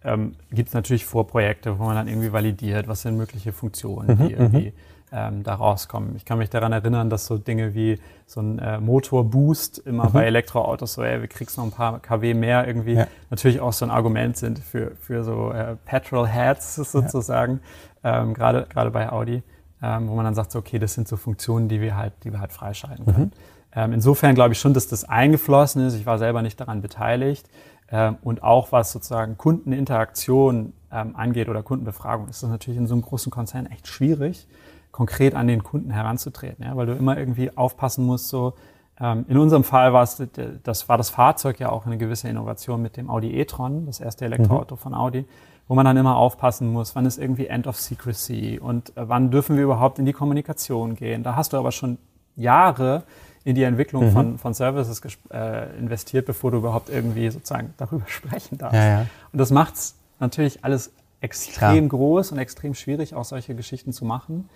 [0.05, 4.35] ähm, gibt es natürlich Vorprojekte, wo man dann irgendwie validiert, was sind mögliche Funktionen, die
[4.35, 4.73] mhm, irgendwie mhm.
[5.13, 6.15] ähm, da rauskommen.
[6.17, 10.13] Ich kann mich daran erinnern, dass so Dinge wie so ein äh, Motorboost immer mhm.
[10.13, 13.07] bei Elektroautos so, ey, wir kriegst noch ein paar kW mehr irgendwie, ja.
[13.31, 17.61] natürlich auch so ein Argument sind für, für so äh, Petrol-Heads sozusagen,
[18.05, 18.23] ja.
[18.23, 19.43] ähm, gerade gerade bei Audi,
[19.83, 22.33] ähm, wo man dann sagt, so, okay, das sind so Funktionen, die wir halt, die
[22.33, 23.25] wir halt freischalten können.
[23.25, 23.59] Mhm.
[23.75, 25.95] Ähm, insofern glaube ich schon, dass das eingeflossen ist.
[25.95, 27.49] Ich war selber nicht daran beteiligt.
[27.91, 32.95] Ähm, und auch was sozusagen Kundeninteraktion ähm, angeht oder Kundenbefragung, ist das natürlich in so
[32.95, 34.47] einem großen Konzern echt schwierig,
[34.93, 38.55] konkret an den Kunden heranzutreten, ja, weil du immer irgendwie aufpassen musst, so
[39.01, 40.23] ähm, in unserem Fall war es,
[40.63, 44.25] das war das Fahrzeug ja auch eine gewisse Innovation mit dem Audi e-tron, das erste
[44.25, 44.79] Elektroauto mhm.
[44.79, 45.25] von Audi,
[45.69, 49.31] wo man dann immer aufpassen muss, wann ist irgendwie End of Secrecy und äh, wann
[49.31, 51.23] dürfen wir überhaupt in die Kommunikation gehen.
[51.23, 51.99] Da hast du aber schon
[52.37, 53.05] Jahre
[53.49, 54.11] in die Entwicklung mhm.
[54.11, 55.01] von, von Services
[55.33, 58.75] äh, investiert, bevor du überhaupt irgendwie sozusagen darüber sprechen darfst.
[58.75, 59.07] Ja, ja.
[59.33, 61.99] Und das macht es natürlich alles extrem Klar.
[61.99, 64.51] groß und extrem schwierig, auch solche Geschichten zu machen.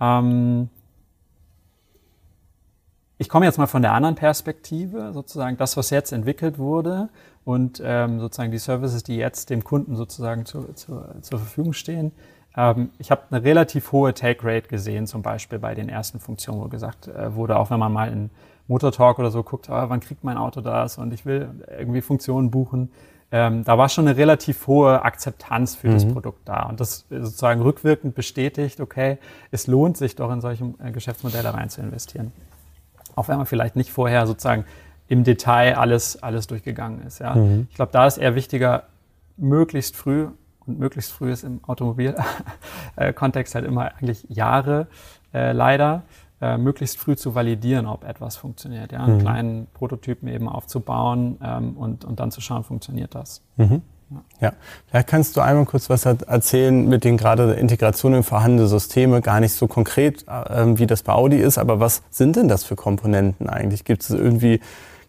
[0.00, 0.70] Ähm,
[3.16, 7.10] ich komme jetzt mal von der anderen Perspektive, sozusagen das, was jetzt entwickelt wurde
[7.44, 12.10] und ähm, sozusagen die Services, die jetzt dem Kunden sozusagen zu, zu, zur Verfügung stehen.
[12.56, 16.60] Ähm, ich habe eine relativ hohe Take Rate gesehen, zum Beispiel bei den ersten Funktionen,
[16.60, 18.30] wo gesagt äh, wurde, auch wenn man mal in
[18.68, 22.00] Motor Talk oder so guckt, ah, wann kriegt mein Auto das und ich will irgendwie
[22.00, 22.90] Funktionen buchen.
[23.34, 25.92] Ähm, da war schon eine relativ hohe Akzeptanz für mhm.
[25.94, 26.64] das Produkt da.
[26.64, 29.18] Und das sozusagen rückwirkend bestätigt, okay,
[29.50, 32.32] es lohnt sich doch in solche äh, Geschäftsmodelle rein zu investieren.
[33.14, 34.66] Auch wenn man vielleicht nicht vorher sozusagen
[35.08, 37.20] im Detail alles, alles durchgegangen ist.
[37.20, 37.34] Ja.
[37.34, 37.68] Mhm.
[37.70, 38.84] Ich glaube, da ist eher wichtiger,
[39.38, 40.28] möglichst früh
[40.66, 44.86] und möglichst früh ist im Automobilkontext halt immer eigentlich Jahre
[45.34, 46.02] äh, leider,
[46.40, 48.92] äh, möglichst früh zu validieren, ob etwas funktioniert.
[48.92, 49.04] Ja?
[49.04, 49.20] Einen mhm.
[49.20, 53.42] kleinen Prototypen eben aufzubauen ähm, und, und dann zu schauen, funktioniert das.
[53.56, 53.82] Mhm.
[54.40, 54.52] Ja,
[54.88, 59.40] vielleicht kannst du einmal kurz was erzählen mit den gerade Integration in vorhandene Systeme, gar
[59.40, 62.76] nicht so konkret, äh, wie das bei Audi ist, aber was sind denn das für
[62.76, 63.84] Komponenten eigentlich?
[63.84, 64.60] Gibt es irgendwie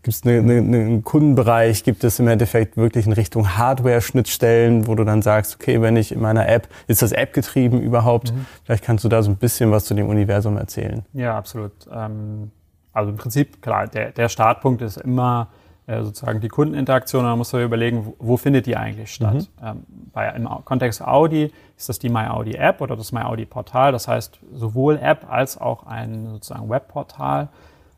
[0.03, 1.85] Gibt es eine, eine, einen Kundenbereich?
[1.85, 6.11] Gibt es im Endeffekt wirklich in Richtung Hardware-Schnittstellen, wo du dann sagst, okay, wenn ich
[6.11, 8.33] in meiner App, ist das App getrieben überhaupt?
[8.33, 8.45] Mhm.
[8.65, 11.05] Vielleicht kannst du da so ein bisschen was zu dem Universum erzählen.
[11.13, 11.71] Ja, absolut.
[11.89, 12.51] Ähm,
[12.91, 15.47] also im Prinzip, klar, der, der Startpunkt ist immer
[15.87, 17.23] äh, sozusagen die Kundeninteraktion.
[17.23, 19.47] Da musst du überlegen, wo, wo findet die eigentlich statt?
[19.61, 19.65] Mhm.
[19.65, 23.45] Ähm, bei, Im Kontext Audi ist das die My Audi App oder das My Audi
[23.45, 23.93] Portal.
[23.93, 27.47] Das heißt, sowohl App als auch ein sozusagen Webportal ähm,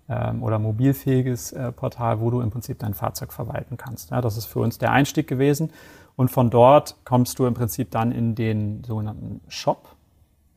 [0.07, 4.11] oder mobilfähiges äh, Portal, wo du im Prinzip dein Fahrzeug verwalten kannst.
[4.11, 5.71] Das ist für uns der Einstieg gewesen.
[6.15, 9.95] Und von dort kommst du im Prinzip dann in den sogenannten Shop,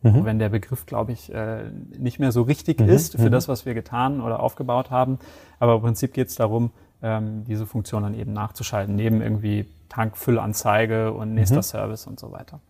[0.03, 0.25] mhm.
[0.25, 1.65] wenn der Begriff, glaube ich, äh,
[1.99, 2.89] nicht mehr so richtig mhm.
[2.89, 3.33] ist für mhm.
[3.33, 5.19] das, was wir getan oder aufgebaut haben.
[5.59, 6.71] Aber im Prinzip geht es darum,
[7.03, 11.63] ähm, diese Funktion dann eben nachzuschalten, neben irgendwie Tankfüllanzeige und nächster mhm.
[11.63, 12.61] Service und so weiter.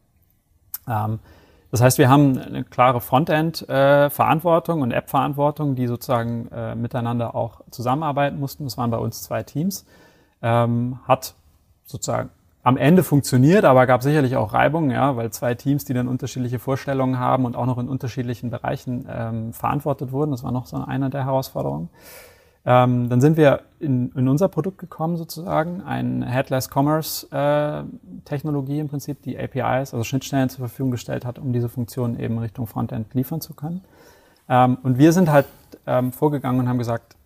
[1.71, 8.41] Das heißt, wir haben eine klare Frontend-Verantwortung und App-Verantwortung, die sozusagen äh, miteinander auch zusammenarbeiten
[8.41, 8.65] mussten.
[8.65, 9.85] Das waren bei uns zwei Teams.
[10.41, 11.35] Ähm, hat
[11.85, 12.31] sozusagen
[12.63, 16.59] am Ende funktioniert, aber gab sicherlich auch Reibung, ja, weil zwei Teams, die dann unterschiedliche
[16.59, 20.33] Vorstellungen haben und auch noch in unterschiedlichen Bereichen ähm, verantwortet wurden.
[20.33, 21.89] Das war noch so eine der Herausforderungen.
[22.65, 27.85] Ähm, dann sind wir in, in unser Produkt gekommen sozusagen, ein Headless Commerce äh,
[28.25, 32.39] Technologie im Prinzip, die APIs, also Schnittstellen zur Verfügung gestellt hat, um diese Funktionen eben
[32.39, 33.83] Richtung Frontend liefern zu können.
[34.49, 35.47] Ähm, und wir sind halt
[35.87, 37.17] ähm, vorgegangen und haben gesagt,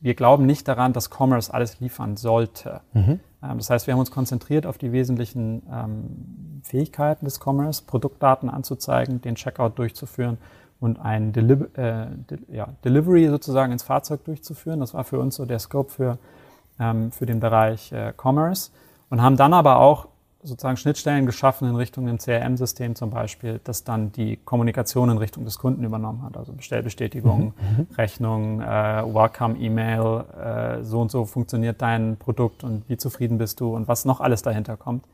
[0.00, 2.80] wir glauben nicht daran, dass Commerce alles liefern sollte.
[2.92, 3.20] Mhm.
[3.42, 8.50] Ähm, das heißt, wir haben uns konzentriert auf die wesentlichen ähm, Fähigkeiten des Commerce, Produktdaten
[8.50, 10.38] anzuzeigen, den Checkout durchzuführen
[10.82, 14.80] und ein Deli äh, de ja, Delivery sozusagen ins Fahrzeug durchzuführen.
[14.80, 16.18] Das war für uns so der Scope für,
[16.80, 18.72] ähm, für den Bereich äh, Commerce
[19.08, 20.08] und haben dann aber auch
[20.42, 25.44] sozusagen Schnittstellen geschaffen in Richtung dem CRM-System zum Beispiel, das dann die Kommunikation in Richtung
[25.44, 26.36] des Kunden übernommen hat.
[26.36, 27.76] Also Bestellbestätigung, mhm.
[27.76, 27.86] mhm.
[27.96, 30.24] Rechnung, äh, Welcome-E-Mail,
[30.80, 34.20] äh, so und so funktioniert dein Produkt und wie zufrieden bist du und was noch
[34.20, 35.04] alles dahinter kommt.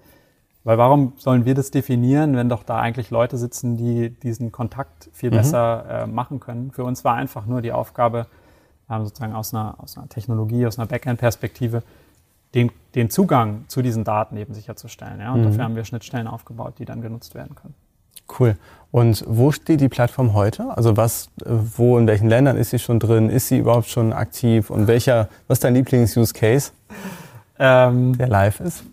[0.68, 5.08] Weil warum sollen wir das definieren, wenn doch da eigentlich Leute sitzen, die diesen Kontakt
[5.14, 5.36] viel mhm.
[5.36, 6.72] besser äh, machen können?
[6.72, 8.26] Für uns war einfach nur die Aufgabe,
[8.90, 11.82] ähm, sozusagen aus einer, aus einer Technologie, aus einer Backend-Perspektive,
[12.54, 15.20] den, den Zugang zu diesen Daten eben sicherzustellen.
[15.20, 15.32] Ja?
[15.32, 15.44] Und mhm.
[15.44, 17.74] dafür haben wir Schnittstellen aufgebaut, die dann genutzt werden können.
[18.38, 18.58] Cool.
[18.90, 20.76] Und wo steht die Plattform heute?
[20.76, 23.30] Also was, äh, wo, in welchen Ländern ist sie schon drin?
[23.30, 24.68] Ist sie überhaupt schon aktiv?
[24.68, 26.72] Und welcher, was ist dein Lieblings-Use-Case,
[27.58, 28.84] ähm, der live ist?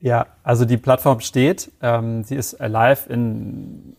[0.00, 1.72] Ja, also die Plattform steht.
[1.80, 3.96] Ähm, sie ist live in,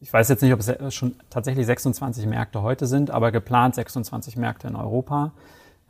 [0.00, 4.36] ich weiß jetzt nicht, ob es schon tatsächlich 26 Märkte heute sind, aber geplant 26
[4.36, 5.32] Märkte in Europa.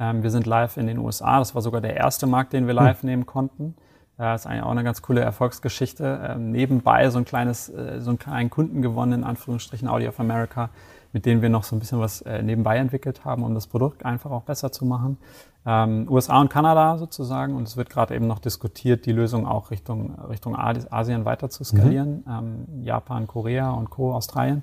[0.00, 1.38] Ähm, wir sind live in den USA.
[1.38, 2.84] Das war sogar der erste Markt, den wir hm.
[2.84, 3.08] live hm.
[3.08, 3.74] nehmen konnten.
[4.16, 6.30] Das ist eigentlich auch eine ganz coole Erfolgsgeschichte.
[6.30, 10.18] Ähm, nebenbei so ein kleines, äh, so einen kleinen Kunden gewonnen, in Anführungsstrichen Audi of
[10.18, 10.70] America,
[11.18, 14.04] mit denen wir noch so ein bisschen was äh, nebenbei entwickelt haben, um das Produkt
[14.04, 15.18] einfach auch besser zu machen
[15.66, 17.56] ähm, USA und Kanada sozusagen.
[17.56, 21.64] Und es wird gerade eben noch diskutiert, die Lösung auch Richtung, Richtung Asien weiter zu
[21.64, 22.22] skalieren.
[22.24, 22.66] Mhm.
[22.78, 24.62] Ähm, Japan, Korea und Co., Australien.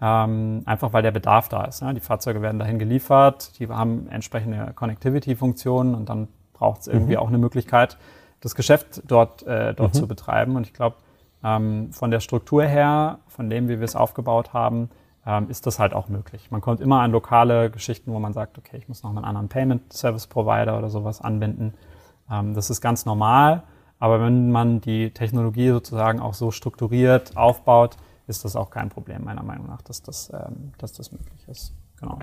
[0.00, 1.82] Ähm, einfach weil der Bedarf da ist.
[1.82, 1.92] Ne?
[1.92, 7.18] Die Fahrzeuge werden dahin geliefert, die haben entsprechende Connectivity-Funktionen und dann braucht es irgendwie mhm.
[7.18, 7.98] auch eine Möglichkeit,
[8.40, 9.98] das Geschäft dort, äh, dort mhm.
[9.98, 10.54] zu betreiben.
[10.54, 10.94] Und ich glaube,
[11.42, 14.88] ähm, von der Struktur her, von dem, wie wir es aufgebaut haben,
[15.30, 16.50] ähm, ist das halt auch möglich.
[16.50, 19.48] Man kommt immer an lokale Geschichten, wo man sagt, okay, ich muss noch einen anderen
[19.48, 21.74] Payment Service Provider oder sowas anbinden.
[22.30, 23.62] Ähm, das ist ganz normal.
[24.00, 29.24] Aber wenn man die Technologie sozusagen auch so strukturiert aufbaut, ist das auch kein Problem,
[29.24, 31.74] meiner Meinung nach, dass das, ähm, dass das möglich ist.
[32.00, 32.18] Genau.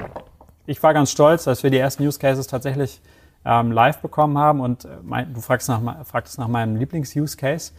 [0.65, 3.01] Ich war ganz stolz, dass wir die ersten Use Cases tatsächlich
[3.45, 7.71] ähm, live bekommen haben und äh, mein, du fragst nach, fragst nach meinem Lieblings-Use Case.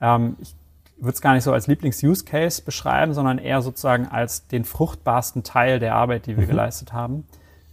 [0.00, 0.54] Ähm, ich
[1.00, 5.78] würde es gar nicht so als Lieblings-Use-Case beschreiben, sondern eher sozusagen als den fruchtbarsten Teil
[5.78, 6.48] der Arbeit, die wir mhm.
[6.48, 7.26] geleistet haben,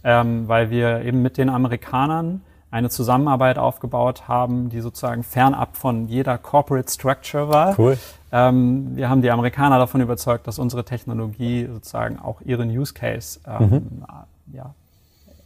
[0.04, 6.08] ähm, weil wir eben mit den Amerikanern eine Zusammenarbeit aufgebaut haben, die sozusagen fernab von
[6.08, 7.78] jeder Corporate Structure war.
[7.78, 7.96] Cool.
[8.32, 13.40] Ähm, wir haben die Amerikaner davon überzeugt, dass unsere Technologie sozusagen auch ihren Use Case
[13.46, 14.04] ähm, mhm.
[14.52, 14.74] ja,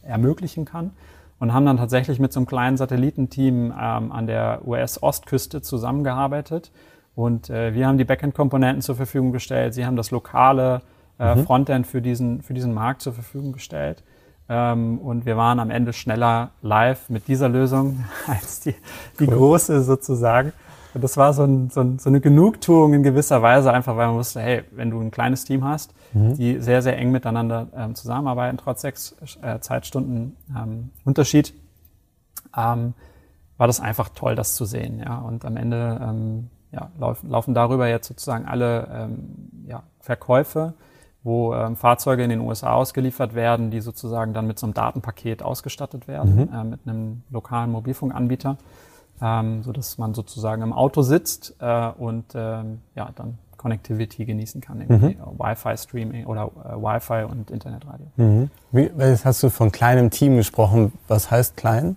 [0.03, 0.91] ermöglichen kann
[1.39, 6.71] und haben dann tatsächlich mit so einem kleinen Satellitenteam ähm, an der US-Ostküste zusammengearbeitet
[7.15, 9.73] und äh, wir haben die Backend-Komponenten zur Verfügung gestellt.
[9.73, 10.81] Sie haben das lokale
[11.19, 11.45] äh, mhm.
[11.45, 14.03] Frontend für diesen, für diesen Markt zur Verfügung gestellt.
[14.49, 18.75] Ähm, und wir waren am Ende schneller live mit dieser Lösung als die,
[19.19, 19.35] die cool.
[19.35, 20.53] große sozusagen.
[20.93, 24.07] Und das war so, ein, so, ein, so, eine Genugtuung in gewisser Weise, einfach weil
[24.07, 26.35] man wusste, hey, wenn du ein kleines Team hast, mhm.
[26.35, 31.53] die sehr, sehr eng miteinander ähm, zusammenarbeiten, trotz sechs äh, Zeitstunden ähm, Unterschied,
[32.57, 32.93] ähm,
[33.57, 34.99] war das einfach toll, das zu sehen.
[34.99, 35.19] Ja?
[35.19, 40.73] Und am Ende ähm, ja, laufen, laufen darüber jetzt sozusagen alle ähm, ja, Verkäufe,
[41.23, 45.43] wo ähm, Fahrzeuge in den USA ausgeliefert werden, die sozusagen dann mit so einem Datenpaket
[45.43, 46.49] ausgestattet werden, mhm.
[46.53, 48.57] äh, mit einem lokalen Mobilfunkanbieter,
[49.21, 54.59] ähm, so dass man sozusagen im Auto sitzt äh, und ähm, ja dann Connectivity genießen
[54.59, 55.39] kann, irgendwie mhm.
[55.39, 58.07] Wi-Fi-Streaming oder äh, Wi-Fi und Internetradio.
[58.15, 58.49] Mhm.
[58.71, 60.93] Wie, jetzt hast du von kleinem Team gesprochen.
[61.07, 61.95] Was heißt klein?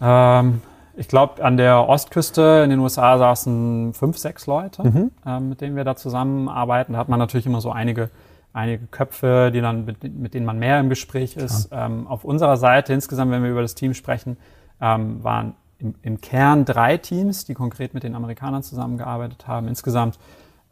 [0.00, 0.60] Ähm,
[0.94, 5.10] ich glaube, an der Ostküste in den USA saßen fünf, sechs Leute, mhm.
[5.24, 6.92] äh, mit denen wir da zusammenarbeiten.
[6.92, 8.10] Da hat man natürlich immer so einige,
[8.52, 11.70] einige Köpfe, die dann mit, mit denen man mehr im Gespräch ist.
[11.72, 14.36] Ähm, auf unserer Seite insgesamt, wenn wir über das Team sprechen,
[14.80, 19.68] ähm, waren im, im, Kern drei Teams, die konkret mit den Amerikanern zusammengearbeitet haben.
[19.68, 20.18] Insgesamt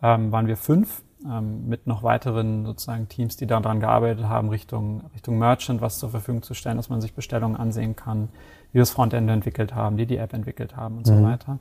[0.02, 5.02] ähm, waren wir fünf ähm, mit noch weiteren sozusagen Teams, die daran gearbeitet haben, Richtung,
[5.14, 8.28] Richtung Merchant was zur Verfügung zu stellen, dass man sich Bestellungen ansehen kann
[8.72, 11.16] die das Frontend entwickelt haben, die die App entwickelt haben und mhm.
[11.16, 11.59] so weiter.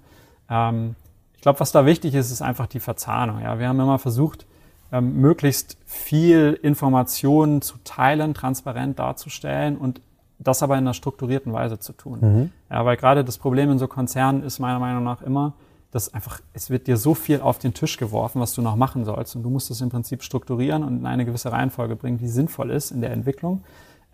[0.49, 0.95] Ähm,
[1.35, 3.41] ich glaube, was da wichtig ist, ist einfach die Verzahnung.
[3.41, 4.45] Ja, wir haben immer versucht,
[4.91, 10.01] ähm, möglichst viel Informationen zu teilen, transparent darzustellen und
[10.39, 12.19] das aber in einer strukturierten Weise zu tun.
[12.21, 12.51] Mhm.
[12.69, 15.53] Ja, weil gerade das Problem in so Konzernen ist meiner Meinung nach immer,
[15.91, 19.05] dass einfach, es wird dir so viel auf den Tisch geworfen, was du noch machen
[19.05, 19.35] sollst.
[19.35, 22.69] Und du musst es im Prinzip strukturieren und in eine gewisse Reihenfolge bringen, die sinnvoll
[22.71, 23.63] ist in der Entwicklung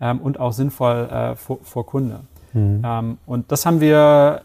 [0.00, 2.20] ähm, und auch sinnvoll äh, vor, vor Kunde.
[2.56, 2.82] Mhm.
[2.84, 4.42] Ähm, und das haben wir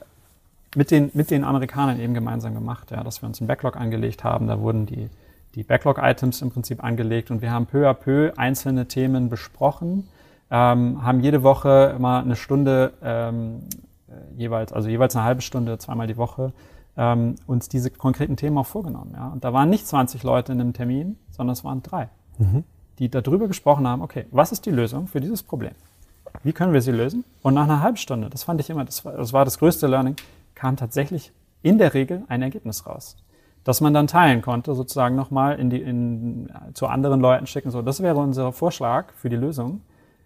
[0.76, 4.24] mit den, mit den Amerikanern eben gemeinsam gemacht, ja, dass wir uns einen Backlog angelegt
[4.24, 4.48] haben.
[4.48, 5.10] Da wurden die,
[5.56, 10.08] die Backlog-Items im Prinzip angelegt und wir haben peu à peu einzelne Themen besprochen,
[10.50, 13.62] ähm, haben jede Woche immer eine Stunde ähm,
[14.08, 16.52] äh, jeweils, also jeweils eine halbe Stunde, zweimal die Woche,
[16.98, 19.14] ähm, uns diese konkreten Themen auch vorgenommen.
[19.16, 19.30] Ja.
[19.30, 22.66] Und da waren nicht 20 Leute in einem Termin, sondern es waren drei, mhm.
[23.00, 25.74] die darüber gesprochen haben, okay, was ist die Lösung für dieses Problem?
[26.44, 27.24] Wie können wir sie lösen?
[27.42, 29.88] Und nach einer halben Stunde, das fand ich immer, das war das, war das größte
[29.88, 30.16] Learning,
[30.56, 33.18] kam tatsächlich in der Regel ein Ergebnis raus.
[33.64, 37.70] Das man dann teilen konnte, sozusagen nochmal in die, in, zu anderen Leuten schicken.
[37.70, 39.82] So, das wäre unser Vorschlag für die Lösung.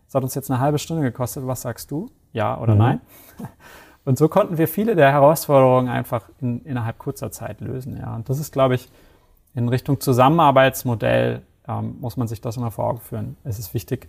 [0.06, 1.46] Das hat uns jetzt eine halbe Stunde gekostet.
[1.46, 2.10] Was sagst du?
[2.32, 2.80] Ja oder mhm.
[2.80, 3.02] nein?
[4.06, 7.98] Und so konnten wir viele der Herausforderungen einfach in, innerhalb kurzer Zeit lösen.
[7.98, 8.16] Ja.
[8.16, 8.88] Und das ist, glaube ich,
[9.56, 13.36] in Richtung Zusammenarbeitsmodell ähm, muss man sich das immer vor Augen führen.
[13.44, 14.08] Es ist wichtig,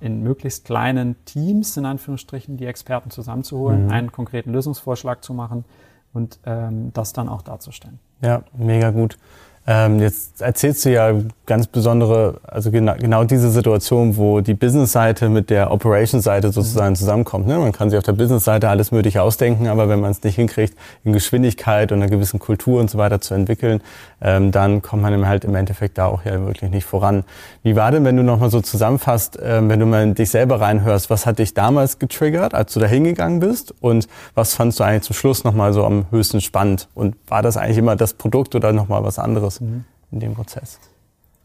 [0.00, 3.90] in möglichst kleinen Teams, in Anführungsstrichen, die Experten zusammenzuholen, mhm.
[3.90, 5.64] einen konkreten Lösungsvorschlag zu machen
[6.12, 8.00] und ähm, das dann auch darzustellen.
[8.20, 9.16] Ja, mega gut.
[9.66, 11.12] Ähm, jetzt erzählst du ja
[11.44, 17.46] ganz besondere, also genau, genau diese Situation, wo die Business-Seite mit der Operation-Seite sozusagen zusammenkommt.
[17.46, 17.58] Ne?
[17.58, 20.74] Man kann sich auf der Business-Seite alles Mögliche ausdenken, aber wenn man es nicht hinkriegt,
[21.04, 23.82] in Geschwindigkeit und einer gewissen Kultur und so weiter zu entwickeln,
[24.22, 27.24] ähm, dann kommt man halt im Endeffekt da auch ja wirklich nicht voran.
[27.62, 30.60] Wie war denn, wenn du nochmal so zusammenfasst, ähm, wenn du mal in dich selber
[30.60, 34.84] reinhörst, was hat dich damals getriggert, als du da hingegangen bist und was fandst du
[34.84, 36.88] eigentlich zum Schluss nochmal so am höchsten spannend?
[36.94, 39.84] Und war das eigentlich immer das Produkt oder nochmal was anderes mhm.
[40.10, 40.80] in dem Prozess?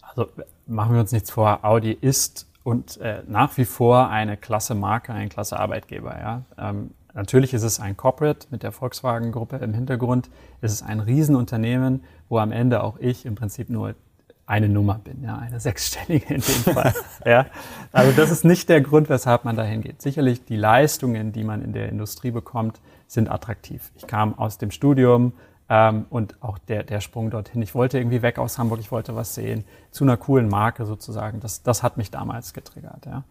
[0.02, 0.28] Also
[0.66, 5.14] machen wir uns nichts vor, Audi ist und äh, nach wie vor eine klasse Marke,
[5.14, 6.18] ein klasse Arbeitgeber.
[6.18, 6.42] Ja?
[6.58, 10.30] Ähm, natürlich ist es ein Corporate mit der Volkswagen-Gruppe im Hintergrund.
[10.62, 13.94] Es ist ein Riesenunternehmen, wo am Ende auch ich im Prinzip nur
[14.48, 16.94] eine Nummer bin, ja, eine sechsstellige in dem Fall.
[17.26, 17.46] ja.
[17.92, 20.02] Also das ist nicht der Grund, weshalb man dahin geht.
[20.02, 23.92] Sicherlich die Leistungen, die man in der Industrie bekommt, sind attraktiv.
[23.96, 25.34] Ich kam aus dem Studium
[25.70, 27.62] ähm, und auch der, der Sprung dorthin.
[27.62, 31.40] Ich wollte irgendwie weg aus Hamburg, ich wollte was sehen, zu einer coolen Marke sozusagen.
[31.40, 33.06] Das, das hat mich damals getriggert.
[33.06, 33.24] Ja.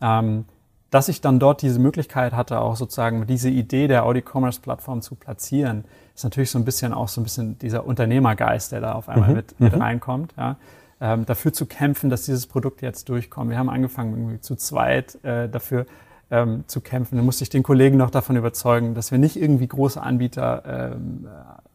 [0.00, 0.46] Ähm,
[0.90, 5.00] dass ich dann dort diese Möglichkeit hatte, auch sozusagen diese Idee der Audi Commerce Plattform
[5.00, 8.92] zu platzieren, ist natürlich so ein bisschen auch so ein bisschen dieser Unternehmergeist, der da
[8.92, 9.36] auf einmal mhm.
[9.36, 9.80] mit, mit mhm.
[9.80, 10.34] reinkommt.
[10.36, 10.56] Ja.
[11.00, 13.50] Ähm, dafür zu kämpfen, dass dieses Produkt jetzt durchkommt.
[13.50, 15.86] Wir haben angefangen, irgendwie zu zweit äh, dafür
[16.30, 17.16] ähm, zu kämpfen.
[17.16, 21.26] Dann musste ich den Kollegen noch davon überzeugen, dass wir nicht irgendwie große Anbieter ähm,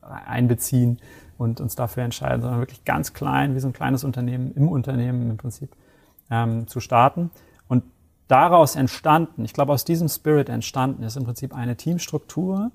[0.07, 0.99] einbeziehen
[1.37, 5.29] und uns dafür entscheiden, sondern wirklich ganz klein, wie so ein kleines Unternehmen im Unternehmen
[5.29, 5.69] im Prinzip
[6.31, 7.31] ähm, zu starten.
[7.67, 7.83] Und
[8.27, 12.71] daraus entstanden, ich glaube aus diesem Spirit entstanden ist im Prinzip eine Teamstruktur,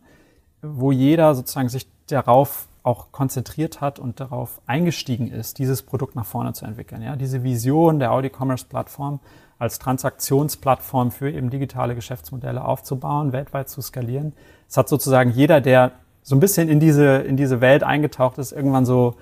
[0.62, 6.26] wo jeder sozusagen sich darauf auch konzentriert hat und darauf eingestiegen ist, dieses Produkt nach
[6.26, 7.02] vorne zu entwickeln.
[7.02, 9.20] Ja, diese Vision der Audi Commerce Plattform
[9.58, 14.32] als Transaktionsplattform für eben digitale Geschäftsmodelle aufzubauen, weltweit zu skalieren.
[14.68, 18.52] Es hat sozusagen jeder, der so ein bisschen in diese, in diese Welt eingetaucht ist,
[18.52, 19.14] irgendwann so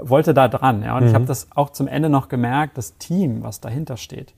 [0.00, 0.82] wollte da dran.
[0.82, 0.96] Ja?
[0.96, 1.08] Und mhm.
[1.08, 4.34] ich habe das auch zum Ende noch gemerkt, das Team, was dahinter steht,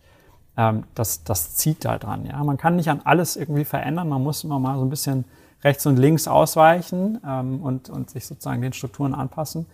[0.56, 2.26] ähm, das, das zieht da dran.
[2.26, 2.42] Ja?
[2.44, 5.24] Man kann nicht an alles irgendwie verändern, man muss immer mal so ein bisschen
[5.62, 9.66] rechts und links ausweichen ähm, und, und sich sozusagen den Strukturen anpassen.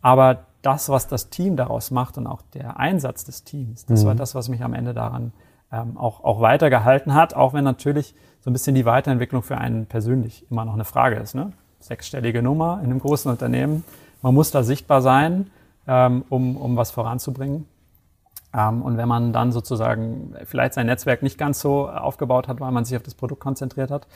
[0.00, 4.08] Aber das, was das Team daraus macht und auch der Einsatz des Teams, das mhm.
[4.08, 5.32] war das, was mich am Ende daran
[5.70, 9.86] ähm, auch, auch weitergehalten hat, auch wenn natürlich so ein bisschen die Weiterentwicklung für einen
[9.86, 11.34] persönlich immer noch eine Frage ist.
[11.34, 11.52] Ne?
[11.84, 13.84] Sechsstellige Nummer in einem großen Unternehmen.
[14.22, 15.50] Man muss da sichtbar sein,
[15.86, 17.66] ähm, um, um was voranzubringen.
[18.54, 22.72] Ähm, und wenn man dann sozusagen vielleicht sein Netzwerk nicht ganz so aufgebaut hat, weil
[22.72, 24.06] man sich auf das Produkt konzentriert hat,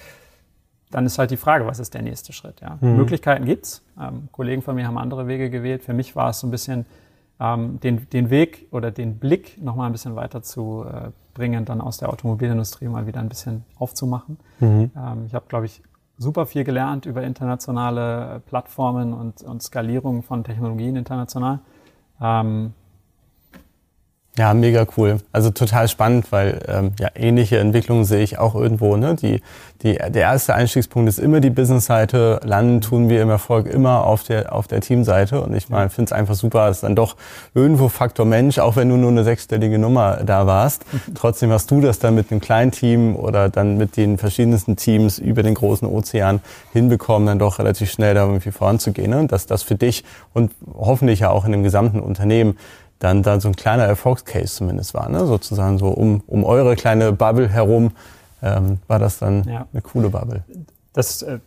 [0.91, 2.63] dann ist halt die Frage, was ist der nächste Schritt?
[2.63, 2.79] Ja?
[2.81, 2.97] Mhm.
[2.97, 3.83] Möglichkeiten gibt's.
[4.01, 5.83] Ähm, Kollegen von mir haben andere Wege gewählt.
[5.83, 6.87] Für mich war es so ein bisschen
[7.39, 11.67] ähm, den, den Weg oder den Blick noch mal ein bisschen weiter zu äh, bringen,
[11.67, 14.39] dann aus der Automobilindustrie mal wieder ein bisschen aufzumachen.
[14.61, 14.91] Mhm.
[14.97, 15.83] Ähm, ich habe, glaube ich,
[16.19, 21.61] super viel gelernt über internationale Plattformen und, und Skalierung von Technologien international.
[22.21, 22.75] Ähm,
[24.39, 25.19] ja, mega cool.
[25.33, 28.97] Also total spannend, weil ähm, ja, ähnliche Entwicklungen sehe ich auch irgendwo.
[28.97, 29.17] Ne?
[29.17, 29.43] Die,
[29.83, 32.41] die, der erste Einstiegspunkt ist immer die Business-Seite.
[32.45, 35.43] Landen tun wir im Erfolg immer auf der, auf der Teamseite.
[35.43, 37.17] Und ich finde es einfach super, dass dann doch
[37.53, 40.85] irgendwo Faktor Mensch, auch wenn du nur eine sechsstellige Nummer da warst,
[41.17, 45.19] trotzdem hast du das dann mit einem kleinen Team oder dann mit den verschiedensten Teams
[45.19, 46.41] über den großen Ozean
[46.73, 49.11] hinbekommen, dann doch relativ schnell da irgendwie voranzugehen.
[49.11, 49.19] Ne?
[49.19, 52.57] Und dass das für dich und hoffentlich ja auch in dem gesamten Unternehmen
[52.99, 55.27] dann da so ein kleiner Erfolgscase zumindest war, ne?
[55.27, 57.93] sozusagen so um, um eure kleine Bubble herum
[58.43, 59.67] ähm, war das dann ja.
[59.73, 60.43] eine coole Bubble.
[60.93, 61.39] Das äh,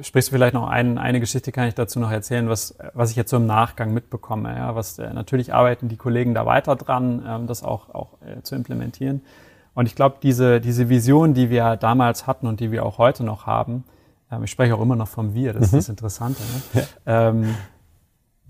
[0.00, 3.16] sprichst du vielleicht noch ein, eine Geschichte kann ich dazu noch erzählen, was, was ich
[3.16, 4.56] jetzt so im Nachgang mitbekomme.
[4.56, 8.42] Ja, was äh, natürlich arbeiten die Kollegen da weiter dran, ähm, das auch, auch äh,
[8.42, 9.22] zu implementieren.
[9.74, 13.22] Und ich glaube, diese, diese Vision, die wir damals hatten und die wir auch heute
[13.22, 13.84] noch haben,
[14.32, 15.78] ähm, ich spreche auch immer noch vom Wir, das mhm.
[15.78, 16.42] ist das Interessante.
[16.42, 16.86] Ne?
[17.06, 17.28] Ja.
[17.28, 17.54] Ähm,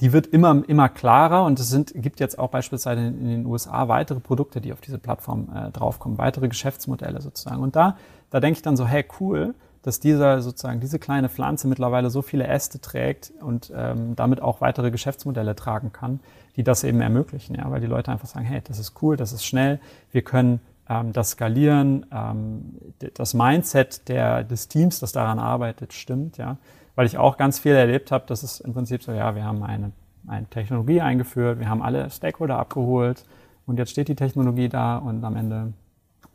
[0.01, 3.89] die wird immer, immer klarer und es sind, gibt jetzt auch beispielsweise in, den USA
[3.89, 7.63] weitere Produkte, die auf diese Plattform äh, draufkommen, weitere Geschäftsmodelle sozusagen.
[7.63, 7.97] Und da,
[8.31, 12.21] da denke ich dann so, hey, cool, dass dieser sozusagen diese kleine Pflanze mittlerweile so
[12.21, 16.21] viele Äste trägt und ähm, damit auch weitere Geschäftsmodelle tragen kann,
[16.57, 19.33] die das eben ermöglichen, ja, weil die Leute einfach sagen, hey, das ist cool, das
[19.33, 19.79] ist schnell,
[20.11, 22.77] wir können ähm, das skalieren, ähm,
[23.15, 26.59] das Mindset der, des Teams, das daran arbeitet, stimmt, ja,
[26.97, 29.63] weil ich auch ganz viel erlebt habe, dass es im Prinzip so, ja, wir haben
[29.63, 29.93] eine,
[30.27, 33.25] eine Technologie eingeführt, wir haben alle Stakeholder abgeholt
[33.67, 35.73] und jetzt steht die Technologie da und am Ende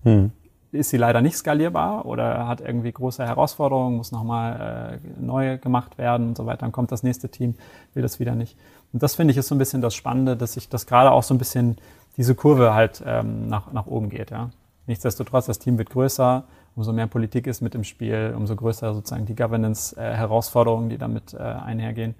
[0.03, 0.31] hm
[0.71, 5.97] ist sie leider nicht skalierbar oder hat irgendwie große Herausforderungen, muss nochmal äh, neu gemacht
[5.97, 6.59] werden und so weiter.
[6.59, 7.55] Dann kommt das nächste Team,
[7.93, 8.57] will das wieder nicht.
[8.93, 11.23] Und das finde ich ist so ein bisschen das Spannende, dass sich das gerade auch
[11.23, 11.77] so ein bisschen
[12.17, 14.31] diese Kurve halt ähm, nach, nach oben geht.
[14.31, 14.49] Ja.
[14.87, 16.43] Nichtsdestotrotz, das Team wird größer,
[16.75, 21.37] umso mehr Politik ist mit im Spiel, umso größer sozusagen die Governance-Herausforderungen, die damit äh,
[21.37, 22.15] einhergehen.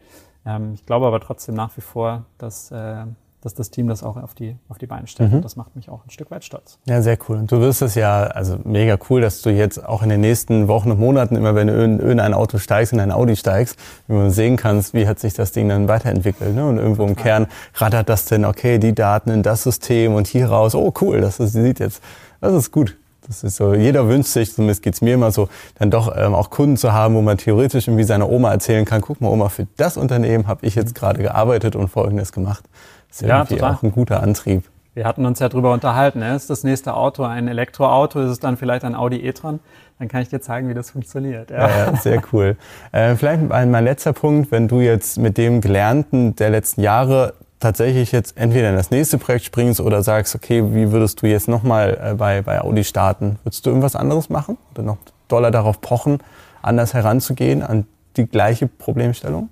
[0.46, 3.06] Ähm, ich glaube aber trotzdem nach wie vor, dass äh,
[3.42, 5.32] dass das Team das auch auf die, auf die Beine stellt.
[5.32, 5.38] Mhm.
[5.38, 6.78] Und das macht mich auch ein Stück weit stolz.
[6.86, 7.38] Ja, sehr cool.
[7.38, 10.68] Und du wirst es ja, also mega cool, dass du jetzt auch in den nächsten
[10.68, 13.78] Wochen und Monaten immer, wenn du in, in ein Auto steigst, in ein Audi steigst,
[14.08, 16.54] wie man sehen kannst, wie hat sich das Ding dann weiterentwickelt.
[16.54, 16.66] Ne?
[16.66, 20.50] Und irgendwo im Kern rattert das denn, okay, die Daten in das System und hier
[20.50, 22.02] raus, oh cool, das, das sieht jetzt,
[22.42, 22.98] das ist gut.
[23.32, 25.48] Das ist so, jeder wünscht sich, zumindest geht's mir immer so,
[25.80, 29.00] dann doch ähm, auch Kunden zu haben, wo man theoretisch irgendwie seiner Oma erzählen kann,
[29.00, 32.66] guck mal Oma, für das Unternehmen habe ich jetzt gerade gearbeitet und Folgendes gemacht.
[33.08, 33.76] Das ist ja, total.
[33.76, 34.66] auch ein guter Antrieb.
[34.96, 36.20] Wir hatten uns ja drüber unterhalten.
[36.20, 36.36] Ne?
[36.36, 38.20] Ist das nächste Auto ein Elektroauto?
[38.20, 39.62] Ist es dann vielleicht ein Audi e-tron?
[39.98, 41.52] Dann kann ich dir zeigen, wie das funktioniert.
[41.52, 42.58] Ja, ja sehr cool.
[42.92, 48.12] Äh, vielleicht mein letzter Punkt, wenn du jetzt mit dem Gelernten der letzten Jahre tatsächlich
[48.12, 51.98] jetzt entweder in das nächste Projekt springst oder sagst, okay, wie würdest du jetzt nochmal
[52.04, 53.40] äh, bei, bei Audi starten?
[53.44, 54.98] Würdest du irgendwas anderes machen oder noch
[55.30, 56.20] doller darauf pochen,
[56.62, 57.86] anders heranzugehen an
[58.18, 59.50] die gleiche Problemstellung?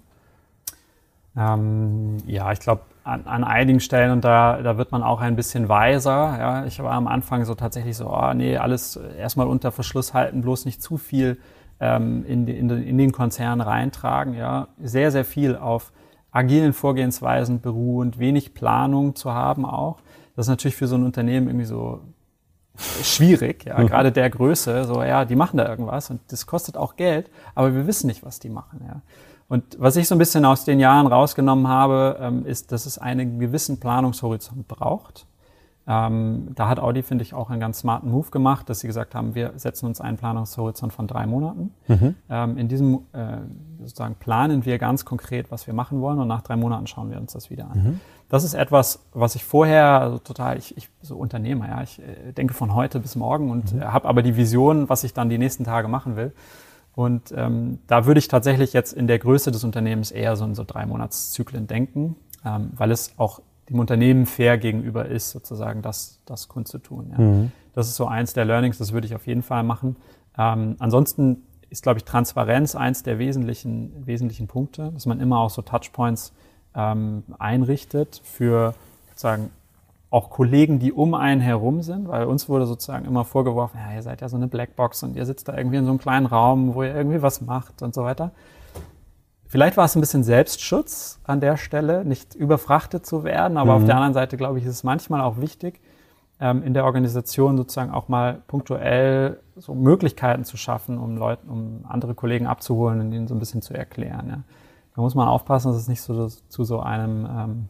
[1.37, 5.35] Ähm, ja, ich glaube, an, an einigen Stellen und da, da wird man auch ein
[5.35, 6.37] bisschen weiser.
[6.37, 10.41] Ja, ich war am Anfang so tatsächlich so, oh nee, alles erstmal unter Verschluss halten,
[10.41, 11.37] bloß nicht zu viel
[11.79, 14.33] ähm, in, in, in den Konzern reintragen.
[14.33, 15.91] Ja, sehr, sehr viel auf
[16.31, 19.99] agilen Vorgehensweisen beruhend, wenig Planung zu haben auch.
[20.35, 22.01] Das ist natürlich für so ein Unternehmen irgendwie so
[23.03, 23.87] schwierig, ja, mhm.
[23.87, 27.75] gerade der Größe, so, ja, die machen da irgendwas und das kostet auch Geld, aber
[27.75, 29.01] wir wissen nicht, was die machen, ja.
[29.49, 32.99] Und was ich so ein bisschen aus den Jahren rausgenommen habe, ähm, ist, dass es
[32.99, 35.25] einen gewissen Planungshorizont braucht.
[35.91, 39.15] Ähm, da hat Audi, finde ich, auch einen ganz smarten Move gemacht, dass sie gesagt
[39.15, 41.71] haben, wir setzen uns einen Planungshorizont von drei Monaten.
[41.87, 42.15] Mhm.
[42.29, 43.37] Ähm, in diesem äh,
[43.79, 47.17] sozusagen planen wir ganz konkret, was wir machen wollen und nach drei Monaten schauen wir
[47.17, 47.83] uns das wieder an.
[47.83, 47.99] Mhm.
[48.29, 52.33] Das ist etwas, was ich vorher also total, ich, ich so Unternehmer, ja, ich äh,
[52.33, 53.83] denke von heute bis morgen und mhm.
[53.83, 56.33] habe aber die Vision, was ich dann die nächsten Tage machen will.
[56.93, 60.53] Und ähm, da würde ich tatsächlich jetzt in der Größe des Unternehmens eher so in
[60.53, 62.15] so drei Monatszyklen denken,
[62.45, 67.09] ähm, weil es auch dem Unternehmen fair gegenüber ist, sozusagen das, das kundzutun.
[67.11, 67.17] Ja.
[67.19, 67.51] Mhm.
[67.73, 69.95] Das ist so eins der Learnings, das würde ich auf jeden Fall machen.
[70.37, 75.49] Ähm, ansonsten ist, glaube ich, Transparenz eins der wesentlichen, wesentlichen Punkte, dass man immer auch
[75.49, 76.33] so Touchpoints
[76.75, 78.73] ähm, einrichtet für
[79.09, 79.51] sozusagen
[80.11, 84.01] auch Kollegen, die um einen herum sind, weil uns wurde sozusagen immer vorgeworfen, ja, ihr
[84.01, 86.73] seid ja so eine Blackbox und ihr sitzt da irgendwie in so einem kleinen Raum,
[86.73, 88.31] wo ihr irgendwie was macht und so weiter.
[89.49, 93.81] Vielleicht war es ein bisschen Selbstschutz an der Stelle, nicht überfrachtet zu werden, aber mhm.
[93.81, 95.81] auf der anderen Seite, glaube ich, ist es manchmal auch wichtig,
[96.39, 101.85] ähm, in der Organisation sozusagen auch mal punktuell so Möglichkeiten zu schaffen, um Leuten, um
[101.89, 104.27] andere Kollegen abzuholen und ihnen so ein bisschen zu erklären.
[104.29, 104.39] Ja.
[104.95, 107.69] Da muss man aufpassen, dass es nicht so zu so einem ähm,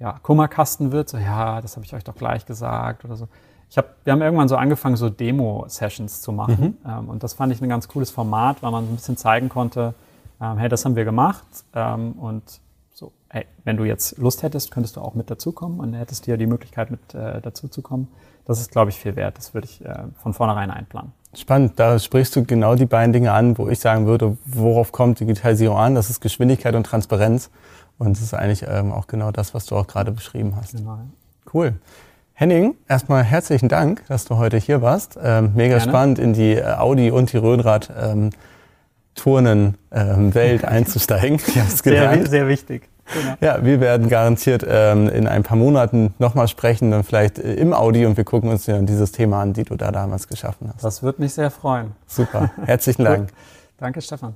[0.00, 3.28] ja, Kummerkasten wird, so ja, das habe ich euch doch gleich gesagt oder so.
[3.70, 6.76] Ich hab, wir haben irgendwann so angefangen, so Demo-Sessions zu machen.
[6.84, 6.90] Mhm.
[6.90, 9.48] Ähm, und das fand ich ein ganz cooles Format, weil man so ein bisschen zeigen
[9.48, 9.94] konnte,
[10.42, 11.44] ähm, hey, das haben wir gemacht.
[11.74, 12.42] Ähm, und
[12.92, 16.36] so, hey, wenn du jetzt Lust hättest, könntest du auch mit dazukommen und hättest dir
[16.36, 18.08] die Möglichkeit, mit äh, dazuzukommen.
[18.44, 19.38] Das ist, glaube ich, viel wert.
[19.38, 21.12] Das würde ich äh, von vornherein einplanen.
[21.34, 25.20] Spannend, da sprichst du genau die beiden Dinge an, wo ich sagen würde, worauf kommt
[25.20, 25.94] Digitalisierung an?
[25.94, 27.50] Das ist Geschwindigkeit und Transparenz.
[27.98, 30.76] Und es ist eigentlich ähm, auch genau das, was du auch gerade beschrieben hast.
[30.76, 30.98] Genau.
[31.54, 31.74] Cool.
[32.34, 35.18] Henning, erstmal herzlichen Dank, dass du heute hier warst.
[35.22, 35.90] Ähm, mega Gerne.
[35.90, 38.30] spannend in die äh, Audi und die Röhnrad ähm,
[39.14, 41.38] Turnen ähm, Welt einzusteigen.
[41.38, 42.88] sehr, sehr wichtig.
[43.12, 43.34] Genau.
[43.40, 47.74] Ja, wir werden garantiert ähm, in ein paar Monaten nochmal sprechen, dann vielleicht äh, im
[47.74, 50.84] Audi und wir gucken uns dann dieses Thema an, die du da damals geschaffen hast.
[50.84, 51.92] Das würde mich sehr freuen.
[52.06, 52.50] Super.
[52.64, 53.30] Herzlichen Dank.
[53.78, 54.34] Danke, Stefan.